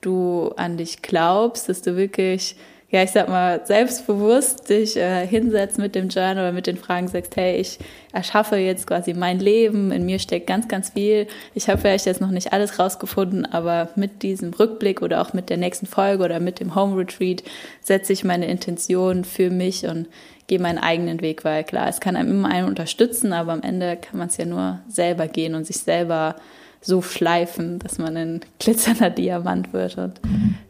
du 0.00 0.52
an 0.56 0.76
dich 0.76 1.02
glaubst, 1.02 1.68
dass 1.68 1.82
du 1.82 1.96
wirklich 1.96 2.56
ja, 2.90 3.02
ich 3.02 3.10
sag 3.10 3.28
mal, 3.28 3.60
selbstbewusst 3.66 4.70
dich 4.70 4.96
äh, 4.96 5.26
hinsetzt 5.26 5.76
mit 5.76 5.94
dem 5.94 6.08
Journal 6.08 6.38
oder 6.38 6.52
mit 6.52 6.66
den 6.66 6.78
Fragen, 6.78 7.06
sagst, 7.06 7.36
hey, 7.36 7.60
ich 7.60 7.78
erschaffe 8.12 8.56
jetzt 8.56 8.86
quasi 8.86 9.12
mein 9.12 9.40
Leben, 9.40 9.92
in 9.92 10.06
mir 10.06 10.18
steckt 10.18 10.46
ganz, 10.46 10.68
ganz 10.68 10.90
viel. 10.90 11.26
Ich 11.54 11.68
habe 11.68 11.78
vielleicht 11.78 12.06
jetzt 12.06 12.22
noch 12.22 12.30
nicht 12.30 12.54
alles 12.54 12.78
rausgefunden, 12.78 13.44
aber 13.44 13.90
mit 13.94 14.22
diesem 14.22 14.54
Rückblick 14.54 15.02
oder 15.02 15.20
auch 15.20 15.34
mit 15.34 15.50
der 15.50 15.58
nächsten 15.58 15.84
Folge 15.84 16.24
oder 16.24 16.40
mit 16.40 16.60
dem 16.60 16.74
Home 16.74 16.96
Retreat 16.96 17.42
setze 17.82 18.14
ich 18.14 18.24
meine 18.24 18.46
Intention 18.46 19.24
für 19.24 19.50
mich 19.50 19.84
und 19.84 20.08
gehe 20.46 20.58
meinen 20.58 20.78
eigenen 20.78 21.20
Weg, 21.20 21.44
weil 21.44 21.64
klar, 21.64 21.88
es 21.88 22.00
kann 22.00 22.16
einem 22.16 22.30
immer 22.30 22.48
einen 22.48 22.68
unterstützen, 22.68 23.34
aber 23.34 23.52
am 23.52 23.62
Ende 23.62 23.98
kann 23.98 24.18
man 24.18 24.28
es 24.28 24.38
ja 24.38 24.46
nur 24.46 24.78
selber 24.88 25.28
gehen 25.28 25.54
und 25.54 25.66
sich 25.66 25.76
selber 25.76 26.36
so 26.80 27.02
schleifen, 27.02 27.80
dass 27.80 27.98
man 27.98 28.16
ein 28.16 28.40
glitzernder 28.58 29.10
Diamant 29.10 29.74
wird. 29.74 29.98
Und 29.98 30.20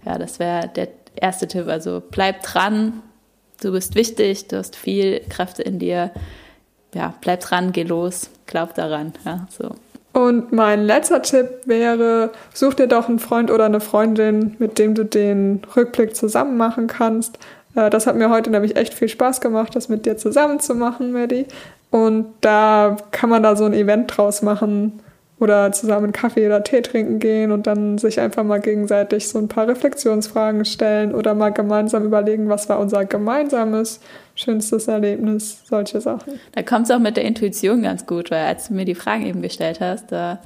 ja, 0.05 0.19
das 0.19 0.41
wäre 0.41 0.69
der 0.75 0.89
erste 1.19 1.49
Tipp. 1.49 1.69
Also 1.69 2.03
bleib 2.11 2.43
dran, 2.43 3.03
du 3.61 3.73
bist 3.73 3.95
wichtig, 3.95 4.49
du 4.49 4.57
hast 4.57 4.77
viel 4.77 5.21
Kräfte 5.29 5.63
in 5.63 5.79
dir. 5.79 6.11
Ja, 6.95 7.15
bleib 7.21 7.41
dran, 7.41 7.73
geh 7.73 7.83
los, 7.83 8.31
glaub 8.47 8.75
daran. 8.75 9.13
Ja, 9.25 9.47
so. 9.51 9.75
Und 10.13 10.53
mein 10.53 10.85
letzter 10.85 11.23
Tipp 11.23 11.49
wäre, 11.67 12.33
such 12.53 12.75
dir 12.75 12.89
doch 12.89 13.09
einen 13.09 13.19
Freund 13.19 13.51
oder 13.51 13.67
eine 13.67 13.81
Freundin, 13.81 14.57
mit 14.59 14.79
dem 14.79 14.95
du 14.95 15.05
den 15.05 15.61
Rückblick 15.77 16.17
zusammen 16.17 16.57
machen 16.57 16.87
kannst. 16.87 17.39
Äh, 17.75 17.91
das 17.91 18.07
hat 18.07 18.17
mir 18.17 18.31
heute 18.31 18.51
nämlich 18.51 18.77
echt 18.77 18.95
viel 18.95 19.09
Spaß 19.09 19.41
gemacht, 19.41 19.77
das 19.77 19.89
mit 19.89 20.07
dir 20.07 20.17
zusammen 20.17 20.61
zu 20.61 20.75
machen, 20.75 21.13
Maddie. 21.13 21.47
Und 21.91 22.27
da 22.41 22.97
kann 23.13 23.31
man 23.31 23.43
da 23.43 23.55
so 23.55 23.65
ein 23.65 23.73
Event 23.73 24.17
draus 24.17 24.43
machen, 24.43 25.01
oder 25.41 25.71
zusammen 25.73 26.13
Kaffee 26.13 26.47
oder 26.47 26.65
Tee 26.65 26.83
trinken 26.83 27.21
gehen 27.21 27.53
und 27.53 27.67
dann 27.67 27.99
sich 27.99 28.19
einfach 28.19 28.43
mal 28.43 28.61
gegenseitig 28.61 29.29
so 29.29 29.39
ein 29.39 29.49
paar 29.49 29.69
Reflexionsfragen 29.69 30.65
stellen 30.65 31.15
oder 31.15 31.35
mal 31.35 31.51
gemeinsam 31.51 32.05
überlegen, 32.05 32.49
was 32.49 32.69
war 32.69 32.81
unser 32.81 33.05
gemeinsames 33.05 34.01
schönstes 34.35 34.89
Erlebnis, 34.89 35.63
solche 35.69 36.01
Sachen. 36.01 36.41
Da 36.53 36.63
kommt 36.63 36.87
es 36.87 36.91
auch 36.91 36.99
mit 36.99 37.17
der 37.17 37.25
Intuition 37.25 37.83
ganz 37.83 38.07
gut, 38.07 38.31
weil 38.31 38.47
als 38.47 38.69
du 38.69 38.75
mir 38.75 38.85
die 38.85 38.95
Fragen 38.95 39.27
eben 39.27 39.43
gestellt 39.43 39.81
hast, 39.81 40.11
da 40.11 40.41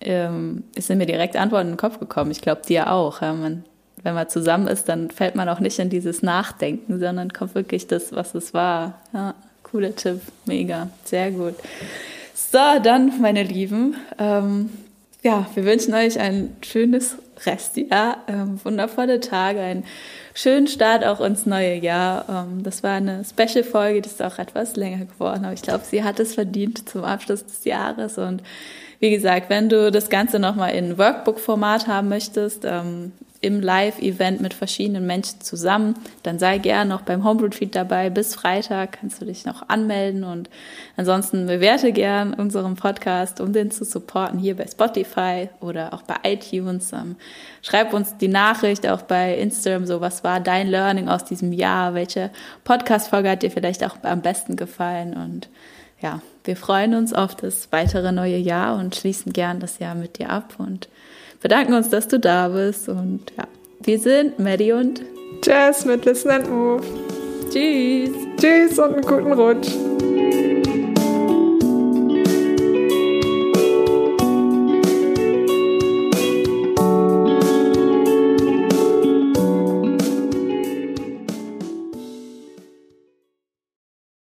ähm, 0.00 0.64
sind 0.78 0.98
mir 0.98 1.06
direkt 1.06 1.36
Antworten 1.36 1.68
in 1.68 1.72
den 1.72 1.78
Kopf 1.78 1.98
gekommen. 1.98 2.30
Ich 2.30 2.40
glaube, 2.40 2.62
dir 2.66 2.90
auch. 2.92 3.20
Ja, 3.20 3.32
man, 3.34 3.64
wenn 4.02 4.14
man 4.14 4.28
zusammen 4.28 4.66
ist, 4.68 4.88
dann 4.88 5.10
fällt 5.10 5.34
man 5.34 5.48
auch 5.48 5.60
nicht 5.60 5.78
in 5.78 5.90
dieses 5.90 6.22
Nachdenken, 6.22 6.98
sondern 7.00 7.32
kommt 7.32 7.54
wirklich 7.54 7.86
das, 7.86 8.12
was 8.12 8.34
es 8.34 8.54
war. 8.54 9.00
Ja, 9.12 9.34
cooler 9.62 9.94
Tipp, 9.94 10.20
mega, 10.46 10.88
sehr 11.04 11.30
gut. 11.30 11.54
So, 12.52 12.58
dann, 12.80 13.20
meine 13.20 13.42
Lieben, 13.42 13.96
ähm, 14.18 14.70
ja, 15.22 15.46
wir 15.54 15.64
wünschen 15.64 15.94
euch 15.94 16.20
ein 16.20 16.56
schönes 16.62 17.16
Restjahr, 17.44 18.18
ähm, 18.28 18.60
wundervolle 18.62 19.18
Tage, 19.18 19.60
einen 19.60 19.84
schönen 20.32 20.68
Start 20.68 21.04
auch 21.04 21.20
ins 21.20 21.44
neue 21.44 21.74
Jahr. 21.74 22.24
Ähm, 22.28 22.62
das 22.62 22.84
war 22.84 22.92
eine 22.92 23.24
Special-Folge, 23.24 24.02
die 24.02 24.08
ist 24.08 24.22
auch 24.22 24.38
etwas 24.38 24.76
länger 24.76 25.06
geworden, 25.06 25.44
aber 25.44 25.54
ich 25.54 25.62
glaube, 25.62 25.84
sie 25.84 26.04
hat 26.04 26.20
es 26.20 26.34
verdient 26.34 26.88
zum 26.88 27.02
Abschluss 27.02 27.44
des 27.44 27.64
Jahres 27.64 28.16
und 28.16 28.42
wie 29.00 29.10
gesagt, 29.10 29.50
wenn 29.50 29.68
du 29.68 29.90
das 29.90 30.08
Ganze 30.08 30.38
nochmal 30.38 30.72
in 30.74 30.96
Workbook-Format 30.96 31.88
haben 31.88 32.08
möchtest, 32.08 32.64
ähm, 32.64 33.12
im 33.40 33.60
Live-Event 33.60 34.40
mit 34.40 34.54
verschiedenen 34.54 35.06
Menschen 35.06 35.40
zusammen. 35.40 35.94
Dann 36.22 36.38
sei 36.38 36.58
gern 36.58 36.88
noch 36.88 37.02
beim 37.02 37.24
Home 37.24 37.42
Retreat 37.42 37.74
dabei. 37.74 38.10
Bis 38.10 38.34
Freitag 38.34 38.98
kannst 39.00 39.20
du 39.20 39.26
dich 39.26 39.44
noch 39.44 39.68
anmelden 39.68 40.24
und 40.24 40.50
ansonsten 40.96 41.46
bewerte 41.46 41.92
gern 41.92 42.34
unseren 42.34 42.76
Podcast, 42.76 43.40
um 43.40 43.52
den 43.52 43.70
zu 43.70 43.84
supporten 43.84 44.38
hier 44.38 44.56
bei 44.56 44.66
Spotify 44.66 45.48
oder 45.60 45.92
auch 45.92 46.02
bei 46.02 46.16
iTunes. 46.24 46.92
Ähm, 46.92 47.16
schreib 47.62 47.92
uns 47.92 48.16
die 48.16 48.28
Nachricht 48.28 48.86
auch 48.86 49.02
bei 49.02 49.36
Instagram, 49.36 49.86
so 49.86 50.00
was 50.00 50.24
war 50.24 50.40
dein 50.40 50.68
Learning 50.68 51.08
aus 51.08 51.24
diesem 51.24 51.52
Jahr? 51.52 51.94
Welche 51.94 52.30
Podcast-Folge 52.64 53.30
hat 53.30 53.42
dir 53.42 53.50
vielleicht 53.50 53.84
auch 53.84 53.96
am 54.02 54.22
besten 54.22 54.56
gefallen? 54.56 55.14
Und 55.14 55.48
ja, 56.00 56.20
wir 56.44 56.56
freuen 56.56 56.94
uns 56.94 57.12
auf 57.12 57.34
das 57.34 57.72
weitere 57.72 58.12
neue 58.12 58.36
Jahr 58.36 58.76
und 58.78 58.94
schließen 58.94 59.32
gern 59.32 59.60
das 59.60 59.78
Jahr 59.78 59.94
mit 59.94 60.18
dir 60.18 60.30
ab 60.30 60.54
und 60.58 60.88
bedanken 61.40 61.74
uns, 61.74 61.88
dass 61.90 62.08
du 62.08 62.18
da 62.18 62.48
bist. 62.48 62.88
Und 62.88 63.20
ja, 63.36 63.46
wir 63.80 63.98
sind 63.98 64.38
Maddie 64.38 64.72
und 64.72 65.02
Jess 65.44 65.84
mit 65.84 66.04
Listen 66.04 66.30
and 66.30 66.50
Move. 66.50 66.82
Tschüss. 67.50 68.10
Tschüss 68.38 68.78
und 68.78 68.94
einen 68.94 69.02
guten 69.02 69.32
Rutsch. 69.32 69.68